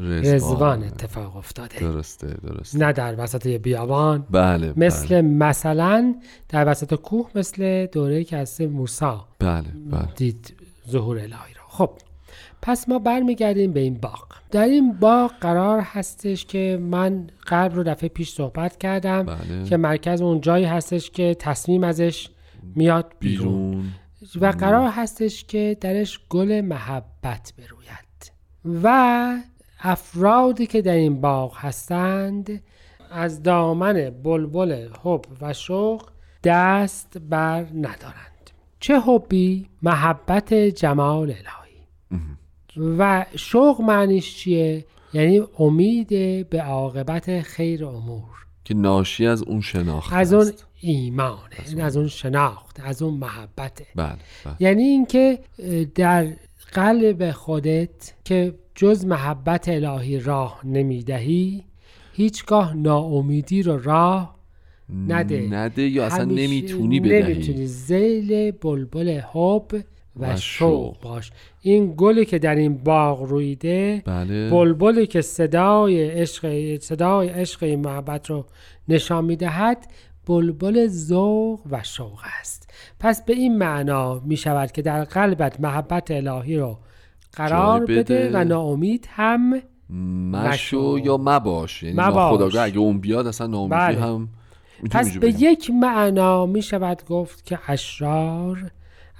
رزوان 0.00 0.82
اتفاق 0.82 1.36
افتاده. 1.36 1.78
درسته 1.78 2.26
درسته. 2.26 2.78
نه 2.78 2.92
در 2.92 3.14
وسط 3.18 3.46
یه 3.46 3.58
بیابان. 3.58 4.26
بله 4.30 4.72
مثل 4.76 5.08
بله 5.08 5.22
مثلا 5.22 6.14
در 6.48 6.68
وسط 6.68 6.94
کوه 6.94 7.30
مثل 7.34 7.86
دوره 7.86 8.24
که 8.24 8.36
از 8.36 8.60
موسا 8.60 9.28
بله 9.38 9.64
بله. 9.90 10.08
دید 10.16 10.54
ظهور 10.90 11.18
الهی 11.18 11.30
رو. 11.30 11.62
خب 11.68 11.90
پس 12.62 12.88
ما 12.88 12.98
برمیگردیم 12.98 13.72
به 13.72 13.80
این 13.80 13.94
باغ. 13.94 14.26
در 14.50 14.64
این 14.64 14.92
باغ 14.92 15.32
قرار 15.40 15.80
هستش 15.80 16.46
که 16.46 16.78
من 16.82 17.26
قلب 17.46 17.74
رو 17.74 17.82
دفعه 17.82 18.08
پیش 18.08 18.32
صحبت 18.32 18.78
کردم 18.78 19.22
بله. 19.22 19.64
که 19.64 19.76
مرکز 19.76 20.22
اون 20.22 20.40
جایی 20.40 20.64
هستش 20.64 21.10
که 21.10 21.36
تصمیم 21.38 21.84
ازش 21.84 22.28
میاد 22.74 23.14
بیرون, 23.18 23.70
بیرون. 23.70 23.92
و 24.40 24.46
قرار 24.46 24.90
هستش 24.90 25.44
که 25.44 25.76
درش 25.80 26.20
گل 26.28 26.60
محبت 26.60 27.52
بروید. 27.58 28.32
و 28.84 29.36
افرادی 29.80 30.66
که 30.66 30.82
در 30.82 30.94
این 30.94 31.20
باغ 31.20 31.56
هستند 31.56 32.62
از 33.10 33.42
دامن 33.42 34.10
بلبل 34.10 34.88
حب 35.02 35.24
و 35.40 35.52
شوق 35.52 36.08
دست 36.44 37.18
بر 37.18 37.60
ندارند. 37.74 38.50
چه 38.80 39.00
حبی؟ 39.00 39.68
محبت 39.82 40.54
جمال 40.54 41.30
الهی. 41.30 41.86
و 42.98 43.26
شوق 43.36 43.80
معنیش 43.80 44.36
چیه؟ 44.36 44.84
یعنی 45.12 45.42
امید 45.58 46.08
به 46.48 46.62
عاقبت 46.62 47.40
خیر 47.40 47.84
امور. 47.84 48.24
که 48.64 48.74
ناشی 48.74 49.26
از 49.26 49.42
اون 49.42 49.60
شناخت 49.60 50.12
از 50.12 50.32
اون. 50.32 50.52
ایمانه 50.80 51.56
از, 51.66 51.74
از 51.74 51.96
اون 51.96 52.08
شناخت 52.08 52.80
از 52.84 53.02
اون 53.02 53.14
محبته 53.14 53.86
بله 53.94 54.16
بله. 54.44 54.56
یعنی 54.60 54.82
اینکه 54.82 55.38
در 55.94 56.26
قلب 56.72 57.30
خودت 57.30 58.14
که 58.24 58.54
جز 58.74 59.04
محبت 59.04 59.68
الهی 59.68 60.20
راه 60.20 60.60
نمی‌دهی 60.64 61.64
هیچگاه 62.12 62.74
ناامیدی 62.74 63.62
رو 63.62 63.82
راه 63.82 64.36
نده. 65.08 65.48
نده 65.50 65.82
یا 65.82 66.06
اصلا 66.06 66.24
نمی‌تونی 66.24 67.00
بدهی. 67.00 67.34
نمی‌تونی. 67.34 67.66
زیل 67.66 68.50
بلبل 68.50 69.20
حب 69.32 69.84
و, 70.20 70.36
شوق. 70.36 71.00
باش. 71.00 71.30
این 71.62 71.94
گلی 71.96 72.24
که 72.24 72.38
در 72.38 72.54
این 72.54 72.76
باغ 72.76 73.22
رویده 73.22 74.02
بله. 74.06 74.50
بلبلی 74.50 75.06
که 75.06 75.20
صدای 75.20 76.10
عشق 76.10 76.78
صدای 76.80 77.28
عشق 77.28 77.64
محبت 77.64 78.30
رو 78.30 78.46
نشان 78.88 79.24
می‌دهد 79.24 79.86
بلبل 80.26 80.86
ذوق 80.86 81.60
و 81.70 81.82
شوق 81.82 82.20
است 82.40 82.74
پس 83.00 83.24
به 83.24 83.32
این 83.32 83.58
معنا 83.58 84.18
می 84.18 84.36
شود 84.36 84.72
که 84.72 84.82
در 84.82 85.04
قلبت 85.04 85.60
محبت 85.60 86.10
الهی 86.10 86.56
رو 86.56 86.78
قرار 87.32 87.80
بده. 87.80 88.02
بده. 88.02 88.30
و 88.32 88.44
ناامید 88.44 89.08
هم 89.10 89.62
مشو 90.30 90.98
یا 91.04 91.16
مباش 91.16 91.82
یعنی 91.82 91.96
مباش. 92.00 92.56
اگه 92.56 92.78
اون 92.78 93.00
بیاد 93.00 93.26
اصلا 93.26 93.46
ناامیدی 93.46 93.76
بله. 93.76 94.00
هم 94.00 94.28
پس 94.90 95.18
به. 95.18 95.42
یک 95.42 95.70
معنا 95.70 96.46
می 96.46 96.62
شود 96.62 97.04
گفت 97.04 97.44
که 97.44 97.58
اشرار 97.66 98.70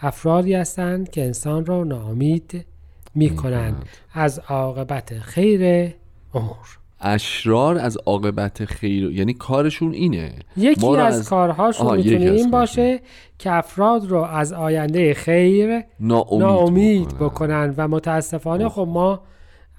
افرادی 0.02 0.54
هستند 0.54 1.10
که 1.10 1.24
انسان 1.24 1.66
را 1.66 1.84
ناامید 1.84 2.66
می 3.14 3.36
کنند 3.36 3.84
از 4.12 4.38
عاقبت 4.38 5.18
خیر 5.18 5.94
امور 6.34 6.79
اشرار 7.00 7.78
از 7.78 7.96
عاقبت 7.96 8.64
خیر 8.64 9.10
یعنی 9.10 9.34
کارشون 9.34 9.92
اینه. 9.92 10.32
یکی 10.56 10.86
ما 10.86 10.94
رو 10.94 11.02
از, 11.02 11.28
کارهاشون 11.28 11.96
می‌تونه 11.96 12.30
از 12.30 12.36
این. 12.40 12.50
باشه 12.50 13.00
که 13.38 13.52
افراد 13.52 14.06
رو 14.06 14.22
از 14.22 14.52
آینده 14.52 15.14
خیر 15.14 15.82
ناامید, 16.00 16.40
ناامید 16.40 17.08
بکنن. 17.08 17.26
بکنن 17.26 17.74
و 17.76 17.88
متاسفانه 17.88 18.68
خب 18.68 18.88
ما 18.90 19.22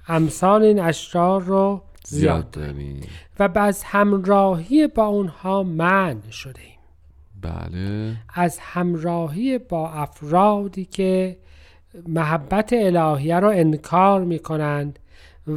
امثال 0.08 0.62
این 0.62 0.80
اشرار 0.80 1.42
رو 1.42 1.82
زیاد 2.06 2.50
داریم. 2.50 3.00
و 3.38 3.48
از 3.54 3.82
همراهی 3.84 4.86
با 4.86 5.06
اونها 5.06 5.62
منع 5.62 6.30
شده 6.30 6.60
ایم 6.60 6.72
بله. 7.42 8.16
از 8.34 8.58
همراهی 8.60 9.58
با 9.58 9.90
افرادی 9.90 10.84
که 10.84 11.36
محبت 12.08 12.72
الهیه 12.72 13.40
را 13.40 13.50
انکار 13.50 14.24
می 14.24 14.38
کنند 14.38 14.98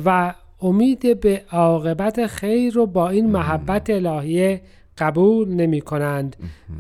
و 0.06 0.34
امید 0.66 1.20
به 1.20 1.42
عاقبت 1.52 2.28
خیر 2.28 2.74
رو 2.74 2.86
با 2.86 3.10
این 3.10 3.32
محبت 3.32 3.90
الهیه 3.90 4.62
قبول 4.98 5.50
نمی 5.50 5.82
کنند 5.82 6.36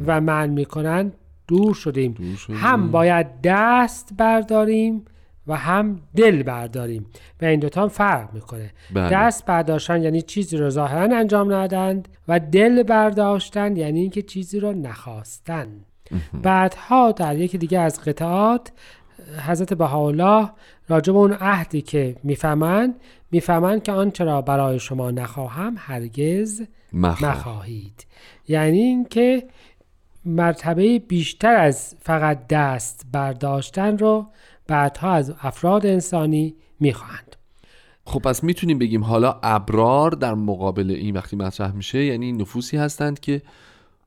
و 0.06 0.22
من 0.22 0.50
می 0.50 0.66
کنند 0.66 1.14
دور 1.48 1.74
شدیم. 1.74 2.36
شدیم. 2.38 2.56
هم 2.58 2.92
باید 2.92 3.28
دست 3.44 4.10
برداریم 4.18 5.06
و 5.48 5.56
هم 5.56 6.00
دل 6.16 6.44
برداریم. 6.44 7.06
و 7.42 7.46
این 7.46 7.60
دوتا 7.60 7.82
هم 7.82 7.88
فرق 7.88 8.34
می‌کنه 8.34 8.72
بله. 8.94 9.10
دست 9.10 9.46
برداشتن 9.46 10.04
یعنی 10.04 10.22
چیزی 10.22 10.58
رو 10.58 10.70
ظاهرا 10.70 11.18
انجام 11.18 11.54
ندادند 11.54 12.08
و 12.28 12.40
دل 12.40 12.84
برداشتن 12.84 13.78
یعنی 13.78 14.00
اینکه 14.00 14.22
چیزی 14.22 14.60
رو 14.60 14.74
نخواستن. 14.74 15.68
بعدها 16.44 17.12
در 17.12 17.38
یکی 17.38 17.58
دیگه 17.58 17.80
از 17.80 18.02
قطعات 18.02 18.72
حضرت 19.48 19.74
بهاءالله 19.74 20.50
راجع 20.90 21.14
به 21.14 21.20
اون 21.20 21.34
عهدی 21.34 21.82
که 21.82 22.16
می‌فهمند 22.24 22.96
می‌فهمند 23.32 23.84
که 23.84 23.92
آنچه 23.92 24.24
را 24.24 24.42
برای 24.42 24.80
شما 24.80 25.12
نخواهم 25.12 25.76
هرگز 25.78 26.62
مخواه. 26.94 27.32
مخواهید 27.38 28.06
یعنی 28.48 28.80
اینکه 28.80 29.48
مرتبه 30.26 31.00
بیشتر 31.00 31.56
از 31.56 31.96
فقط 32.00 32.48
دست 32.48 33.06
برداشتن 33.12 33.98
رو 33.98 34.28
بعدها 34.68 35.12
از 35.12 35.34
افراد 35.42 35.86
انسانی 35.86 36.56
می‌خواهند 36.80 37.36
خب 38.06 38.20
پس 38.20 38.44
می‌تونیم 38.44 38.80
بگیم 38.80 39.04
حالا 39.04 39.40
ابرار 39.44 40.12
در 40.12 40.34
مقابل 40.34 40.92
این 40.92 41.18
وقتی 41.18 41.36
مطرح 41.36 41.72
میشه 41.72 42.04
یعنی 42.06 42.32
نفوسی 42.32 42.78
هستند 42.78 43.20
که 43.20 43.42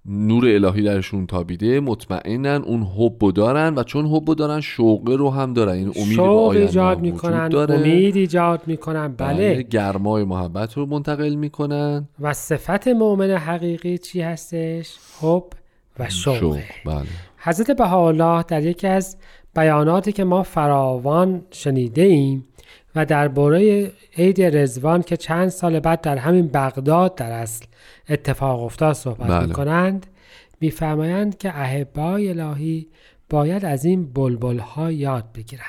نور 0.09 0.49
الهی 0.49 0.83
درشون 0.83 1.27
تابیده 1.27 1.81
مطمئنن 1.81 2.63
اون 2.67 2.83
حب 2.83 3.33
دارن 3.33 3.75
و 3.75 3.83
چون 3.83 4.07
حب 4.07 4.35
دارن 4.35 4.61
شوقه 4.61 5.17
رو 5.17 5.31
هم 5.31 5.53
دارن. 5.53 5.73
این 5.73 5.93
امید 5.97 6.17
به 6.17 6.23
آینده 6.23 6.67
ایجاد 6.67 7.01
می‌کنن 7.01 7.49
داره. 7.49 7.75
امید 7.75 8.17
ایجاد 8.17 8.63
می‌کنن. 8.67 9.09
بله, 9.09 9.63
گرمای 9.63 10.25
محبت 10.25 10.75
رو 10.75 10.87
منتقل 10.87 11.35
می‌کنن. 11.35 12.09
و 12.21 12.33
صفت 12.33 12.89
مؤمن 12.89 13.31
حقیقی 13.31 13.99
چی 13.99 14.21
هستش؟ 14.21 14.97
حب 15.21 15.45
و 15.99 16.11
شوق 16.11 16.39
شوق 16.39 16.59
بله. 16.87 17.07
حضرت 17.39 17.71
بهاءالله 17.71 18.45
در 18.49 18.63
یکی 18.63 18.87
از 18.87 19.17
بیاناتی 19.57 20.13
که 20.13 20.25
ما 20.25 20.43
فراوان 20.43 21.43
شنیده 21.51 22.03
ایم 22.03 22.45
و 22.95 23.07
درباره 23.07 23.93
عید 24.19 24.43
رزوان 24.43 25.03
که 25.03 25.17
چند 25.17 25.49
سال 25.49 25.81
بعد 25.81 26.01
در 26.01 26.17
همین 26.17 26.47
بغداد 26.47 27.15
در 27.15 27.33
اصل 27.33 27.65
اتفاق 28.09 28.63
افتاد 28.63 28.93
صحبت 28.93 29.29
بله. 29.29 29.47
می‌کنند 29.47 30.07
میفرمایند 30.61 31.39
که 31.39 31.59
احبای 31.59 32.29
الهی 32.29 32.87
باید 33.31 33.65
از 33.65 33.85
این 33.85 34.13
بلبل 34.13 34.59
ها 34.59 34.93
یاد 34.93 35.25
بگیرند. 35.35 35.65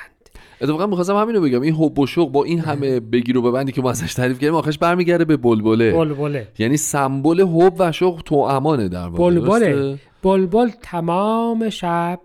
اتفاقا 0.60 0.86
می‌خواستم 0.86 1.16
همینو 1.16 1.40
بگم 1.40 1.60
این 1.60 1.74
حب 1.74 1.98
و 1.98 2.06
شوق 2.06 2.32
با 2.32 2.44
این 2.44 2.60
همه 2.60 3.00
بگیر 3.00 3.38
و 3.38 3.42
ببندی 3.42 3.72
که 3.72 3.82
ما 3.82 3.90
ازش 3.90 4.14
تعریف 4.14 4.38
کردیم 4.38 4.54
آخرش 4.54 4.78
برمیگرده 4.78 5.24
به 5.24 5.36
بلبله. 5.36 5.92
بلبله. 5.92 6.48
یعنی 6.58 6.76
سمبل 6.76 7.40
حب 7.40 7.74
و 7.78 7.92
شوق 7.92 8.22
تو 8.24 8.34
امانه 8.34 8.88
در 8.88 9.06
واقع 9.06 9.18
بلبله؟ 9.18 9.98
بلبل 10.22 10.70
تمام 10.82 11.70
شب 11.70 12.20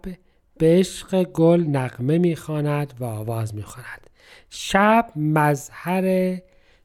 به 0.58 0.80
عشق 0.80 1.24
گل 1.24 1.62
نغمه 1.62 2.18
می‌خواند 2.18 2.94
و 3.00 3.04
آواز 3.04 3.56
می‌خواند. 3.56 4.10
شب 4.50 5.08
مظهر 5.16 6.38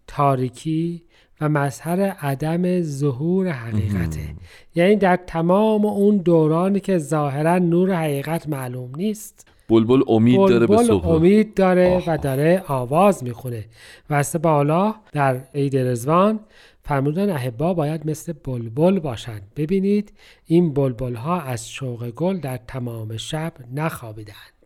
تاریکی 0.06 1.02
و 1.40 1.48
مظهر 1.48 2.00
عدم 2.00 2.80
ظهور 2.82 3.48
حقیقته. 3.48 4.34
یعنی 4.74 4.96
در 4.96 5.16
تمام 5.16 5.86
اون 5.86 6.16
دورانی 6.16 6.80
که 6.80 6.98
ظاهرا 6.98 7.58
نور 7.58 7.94
حقیقت 7.94 8.48
معلوم 8.48 8.90
نیست 8.96 9.46
بلبل 9.68 10.02
امید 10.08 10.38
داره 10.38 10.58
به 10.58 10.66
بلبل 10.66 10.84
صبح. 10.84 11.08
امید 11.08 11.54
داره 11.54 12.02
و 12.06 12.18
داره 12.18 12.64
آواز 12.68 13.24
می‌خونه. 13.24 13.64
و 14.10 14.24
بالا 14.42 14.94
در 15.12 15.40
عید 15.54 15.76
رزوان 15.76 16.40
فرمودن 16.82 17.30
احبا 17.30 17.74
باید 17.74 18.10
مثل 18.10 18.32
بلبل 18.32 18.98
باشند. 18.98 19.42
ببینید 19.56 20.12
این 20.46 20.72
بلبل 20.74 21.14
ها 21.14 21.40
از 21.40 21.70
شوق 21.70 22.10
گل 22.10 22.36
در 22.40 22.56
تمام 22.56 23.16
شب 23.16 23.52
نخوابیدند. 23.74 24.59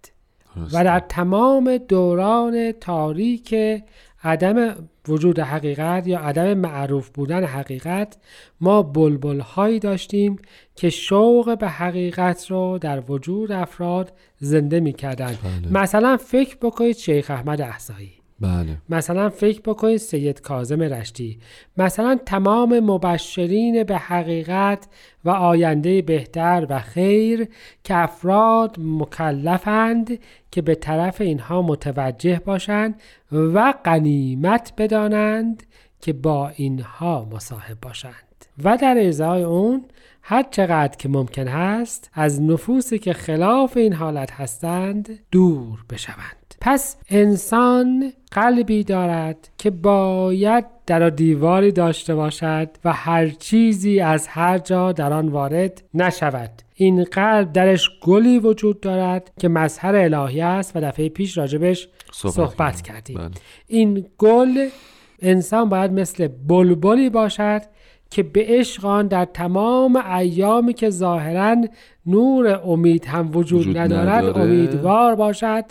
و 0.72 0.84
در 0.84 1.00
تمام 1.00 1.76
دوران 1.76 2.72
تاریک 2.72 3.54
عدم 4.24 4.74
وجود 5.08 5.38
حقیقت 5.38 6.06
یا 6.06 6.18
عدم 6.18 6.54
معروف 6.54 7.08
بودن 7.08 7.44
حقیقت 7.44 8.16
ما 8.60 8.82
بلبل 8.82 9.40
هایی 9.40 9.78
داشتیم 9.78 10.36
که 10.76 10.90
شوق 10.90 11.58
به 11.58 11.68
حقیقت 11.68 12.50
رو 12.50 12.78
در 12.78 13.02
وجود 13.08 13.52
افراد 13.52 14.12
زنده 14.38 14.80
می 14.80 14.92
کردن. 14.92 15.26
بله. 15.26 15.82
مثلا 15.82 16.16
فکر 16.16 16.56
بکنید 16.56 16.96
شیخ 16.96 17.30
احمد 17.30 17.60
احسایی 17.60 18.12
بله. 18.44 18.76
مثلا 18.88 19.28
فکر 19.30 19.60
بکنید 19.60 19.96
سید 19.96 20.40
کازم 20.40 20.82
رشتی. 20.82 21.38
مثلا 21.76 22.18
تمام 22.26 22.80
مبشرین 22.80 23.84
به 23.84 23.96
حقیقت 23.96 24.88
و 25.24 25.30
آینده 25.30 26.02
بهتر 26.02 26.66
و 26.70 26.80
خیر 26.80 27.48
که 27.84 27.96
افراد 27.96 28.76
مکلفند 28.78 30.18
که 30.50 30.62
به 30.62 30.74
طرف 30.74 31.20
اینها 31.20 31.62
متوجه 31.62 32.40
باشند 32.44 33.00
و 33.32 33.74
غنیمت 33.84 34.72
بدانند 34.78 35.62
که 36.00 36.12
با 36.12 36.48
اینها 36.48 37.28
مصاحب 37.32 37.80
باشند. 37.82 38.14
و 38.64 38.76
در 38.76 38.98
ازای 38.98 39.42
اون 39.42 39.84
هر 40.22 40.42
چقدر 40.50 40.96
که 40.96 41.08
ممکن 41.08 41.48
هست 41.48 42.10
از 42.12 42.42
نفوسی 42.42 42.98
که 42.98 43.12
خلاف 43.12 43.76
این 43.76 43.92
حالت 43.92 44.32
هستند 44.32 45.18
دور 45.30 45.84
بشوند. 45.90 46.43
پس 46.66 46.96
انسان 47.10 48.12
قلبی 48.30 48.84
دارد 48.84 49.48
که 49.58 49.70
باید 49.70 50.64
در 50.86 51.10
دیواری 51.10 51.72
داشته 51.72 52.14
باشد 52.14 52.68
و 52.84 52.92
هر 52.92 53.28
چیزی 53.28 54.00
از 54.00 54.28
هر 54.28 54.58
جا 54.58 54.92
در 54.92 55.12
آن 55.12 55.28
وارد 55.28 55.82
نشود. 55.94 56.50
این 56.74 57.04
قلب 57.04 57.52
درش 57.52 57.90
گلی 58.02 58.38
وجود 58.38 58.80
دارد 58.80 59.32
که 59.38 59.48
مظهر 59.48 59.96
الهی 59.96 60.40
است 60.40 60.76
و 60.76 60.80
دفعه 60.80 61.08
پیش 61.08 61.38
راجبش 61.38 61.88
صحبت 62.12 62.34
صحبت, 62.34 62.82
کردیم. 62.82 63.30
این 63.66 64.06
گل 64.18 64.68
انسان 65.22 65.68
باید 65.68 65.92
مثل 65.92 66.28
بلبلی 66.28 67.10
باشد 67.10 67.62
که 68.10 68.22
به 68.22 68.44
عشق 68.48 68.84
آن 68.84 69.06
در 69.06 69.24
تمام 69.24 69.96
ایامی 69.96 70.74
که 70.74 70.90
ظاهرا 70.90 71.56
نور 72.06 72.60
امید 72.64 73.04
هم 73.04 73.36
وجود, 73.36 73.60
وجود 73.60 73.78
ندارد 73.78 74.24
نداره. 74.24 74.42
امیدوار 74.42 75.14
باشد 75.14 75.64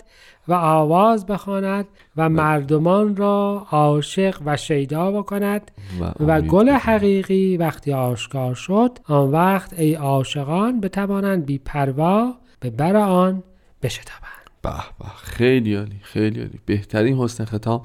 و 0.48 0.52
آواز 0.52 1.26
بخواند 1.26 1.86
و 2.16 2.28
مردمان 2.28 3.16
را 3.16 3.66
عاشق 3.70 4.42
و 4.44 4.56
شیدا 4.56 5.12
بکند 5.12 5.70
و, 6.00 6.24
و 6.26 6.40
گل 6.40 6.68
حقیقی 6.68 7.56
وقتی 7.56 7.92
آشکار 7.92 8.54
شد 8.54 8.98
آن 9.04 9.30
وقت 9.30 9.72
ای 9.78 9.94
عاشقان 9.94 10.80
بتوانند 10.80 11.46
بی 11.46 11.58
پروا 11.58 12.34
به 12.60 12.70
بر 12.70 12.96
آن 12.96 13.42
بشتابند. 13.82 14.50
به 14.62 14.70
به 14.98 15.08
خیلی 15.16 15.74
عالی 15.74 16.00
خیلی 16.02 16.40
عالی. 16.40 16.60
بهترین 16.66 17.18
حسن 17.18 17.44
ختام 17.44 17.82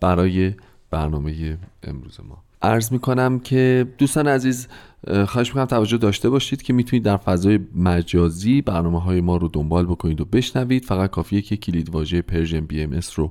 برای 0.00 0.54
برنامه 0.90 1.58
امروز 1.82 2.20
ما. 2.28 2.43
عرض 2.64 2.92
می‌کنم 2.92 3.38
که 3.38 3.86
دوستان 3.98 4.28
عزیز 4.28 4.68
اه، 5.06 5.26
خواهش 5.26 5.48
می‌کنم 5.48 5.64
توجه 5.64 5.96
داشته 5.96 6.30
باشید 6.30 6.62
که 6.62 6.72
می‌تونید 6.72 7.04
در 7.04 7.16
فضای 7.16 7.58
مجازی 7.74 8.62
برنامه 8.62 9.00
های 9.00 9.20
ما 9.20 9.36
رو 9.36 9.48
دنبال 9.48 9.86
بکنید 9.86 10.20
و 10.20 10.24
بشنوید. 10.24 10.84
فقط 10.84 11.10
کافیه 11.10 11.40
که 11.42 11.56
کلید 11.56 11.90
واژه 11.90 12.22
Persian 12.22 12.60
BM 12.60 13.00
رو 13.16 13.30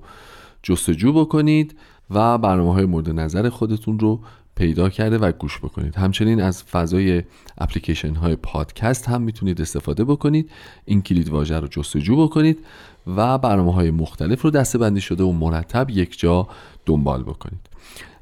جستجو 0.63 1.13
بکنید 1.13 1.75
و 2.09 2.37
برنامه 2.37 2.73
های 2.73 2.85
مورد 2.85 3.09
نظر 3.09 3.49
خودتون 3.49 3.99
رو 3.99 4.19
پیدا 4.55 4.89
کرده 4.89 5.17
و 5.17 5.31
گوش 5.31 5.59
بکنید. 5.59 5.95
همچنین 5.95 6.41
از 6.41 6.63
فضای 6.63 7.23
اپلیکیشن 7.57 8.15
های 8.15 8.35
پادکست 8.35 9.09
هم 9.09 9.21
می‌تونید 9.21 9.61
استفاده 9.61 10.03
بکنید. 10.03 10.49
این 10.85 11.01
کلید 11.01 11.29
واژه 11.29 11.59
رو 11.59 11.67
جستجو 11.67 12.23
بکنید 12.27 12.59
و 13.07 13.37
برنامه 13.37 13.73
های 13.73 13.91
مختلف 13.91 14.41
رو 14.41 14.49
دسته 14.49 14.77
بندی 14.77 15.01
شده 15.01 15.23
و 15.23 15.31
مرتب 15.31 15.89
یک 15.89 16.19
جا 16.19 16.47
دنبال 16.85 17.23
بکنید. 17.23 17.69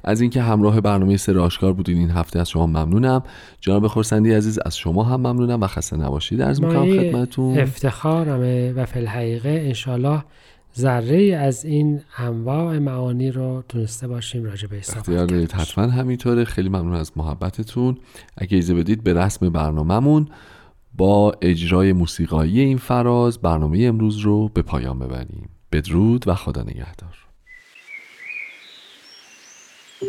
از 0.04 0.20
اینکه 0.20 0.42
همراه 0.42 0.80
برنامه 0.80 1.16
سر 1.16 1.38
آشکار 1.38 1.72
بودین 1.72 1.98
این 1.98 2.10
هفته 2.10 2.38
از 2.38 2.50
شما 2.50 2.66
ممنونم. 2.66 3.22
جناب 3.60 3.86
خورسندی 3.86 4.32
عزیز 4.32 4.58
از 4.58 4.76
شما 4.76 5.02
هم 5.02 5.20
ممنونم 5.20 5.60
و 5.60 5.66
خسته 5.66 5.96
نباشید. 5.96 6.42
عرض 6.42 6.60
می‌کنم 6.60 6.96
خدمتتون. 6.96 7.58
افتخارمه 7.58 8.72
و 8.72 8.86
فی 8.86 8.98
الحقیقه 8.98 9.48
انشالله 9.48 10.24
ذره 10.78 11.36
از 11.36 11.64
این 11.64 12.00
انواع 12.18 12.78
معانی 12.78 13.30
رو 13.30 13.64
تونسته 13.68 14.08
باشیم 14.08 14.44
راجع 14.44 14.68
به 14.68 14.80
صحبت 14.80 14.98
اختیار 14.98 15.26
دارید. 15.26 15.52
حتما 15.52 15.84
همینطوره. 15.84 16.44
خیلی 16.44 16.68
ممنون 16.68 16.94
از 16.94 17.12
محبتتون. 17.16 17.98
اگه 18.36 18.56
ایزه 18.56 18.74
بدید 18.74 19.02
به 19.02 19.14
رسم 19.14 19.50
برنامهمون 19.50 20.28
با 20.96 21.34
اجرای 21.42 21.92
موسیقایی 21.92 22.60
این 22.60 22.78
فراز 22.78 23.38
برنامه 23.38 23.78
امروز 23.82 24.18
رو 24.18 24.48
به 24.48 24.62
پایان 24.62 24.98
ببریم. 24.98 25.48
بدرود 25.72 26.28
و 26.28 26.34
خدا 26.34 26.62
نگهدار. 26.62 27.21
ای 30.02 30.08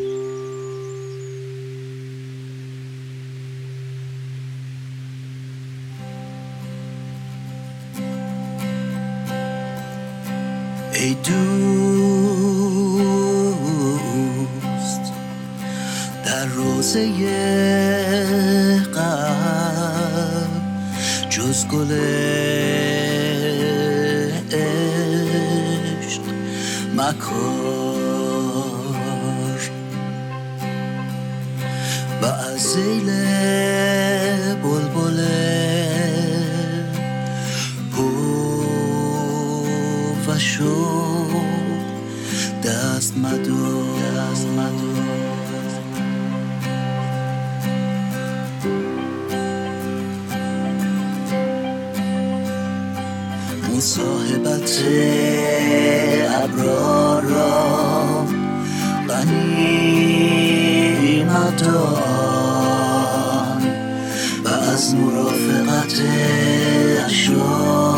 دوست 11.13 11.33
در 16.25 16.45
روزه 16.45 17.09
قلب 18.93 20.61
جز 21.29 21.67
گل 21.67 21.91
عشق 24.51 26.21
مکار 26.95 27.62
زیل 32.73 33.09
بلبل 34.63 35.19
و 40.27 40.29
شو 40.39 40.85
دست 42.63 43.17
مدار 43.17 44.01
دست 44.31 44.47
مصاحبت 53.75 54.83
ابرار 56.43 57.21
را 57.21 58.25
غنیمت 59.09 60.03
دان 61.63 62.12
مرافقت 65.83 66.01
اشرار 67.05 67.92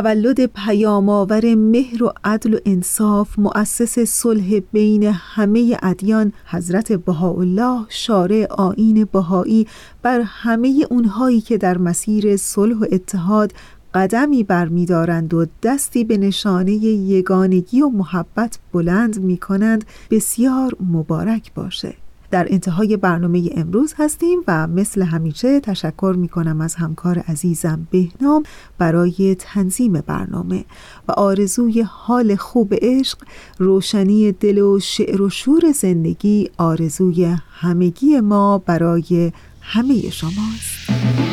تولد 0.00 0.46
پیامآور 0.46 1.54
مهر 1.54 2.04
و 2.04 2.12
عدل 2.24 2.54
و 2.54 2.58
انصاف 2.66 3.38
مؤسس 3.38 3.98
صلح 3.98 4.60
بین 4.72 5.02
همه 5.02 5.76
ادیان 5.82 6.32
حضرت 6.46 6.92
بهاءالله 6.92 7.86
شارع 7.88 8.46
آیین 8.50 9.04
بهایی 9.12 9.66
بر 10.02 10.20
همه 10.20 10.86
اونهایی 10.90 11.40
که 11.40 11.58
در 11.58 11.78
مسیر 11.78 12.36
صلح 12.36 12.76
و 12.76 12.84
اتحاد 12.92 13.52
قدمی 13.94 14.44
برمیدارند 14.44 15.34
و 15.34 15.46
دستی 15.62 16.04
به 16.04 16.18
نشانه 16.18 16.72
یگانگی 16.72 17.82
و 17.82 17.88
محبت 17.88 18.58
بلند 18.72 19.20
می 19.20 19.36
کنند 19.36 19.84
بسیار 20.10 20.72
مبارک 20.90 21.54
باشه. 21.54 21.94
در 22.30 22.46
انتهای 22.50 22.96
برنامه 22.96 23.50
امروز 23.56 23.94
هستیم 23.98 24.40
و 24.48 24.66
مثل 24.66 25.02
همیشه 25.02 25.60
تشکر 25.60 26.14
می 26.18 26.28
کنم 26.28 26.60
از 26.60 26.74
همکار 26.74 27.18
عزیزم 27.18 27.86
بهنام 27.90 28.42
برای 28.78 29.36
تنظیم 29.38 29.92
برنامه 29.92 30.64
و 31.08 31.12
آرزوی 31.12 31.82
حال 31.82 32.36
خوب 32.36 32.74
عشق 32.82 33.18
روشنی 33.58 34.32
دل 34.32 34.58
و 34.58 34.78
شعر 34.78 35.22
و 35.22 35.30
شور 35.30 35.72
زندگی 35.74 36.50
آرزوی 36.58 37.36
همگی 37.50 38.20
ما 38.20 38.58
برای 38.58 39.32
همه 39.60 40.10
شماست. 40.10 41.29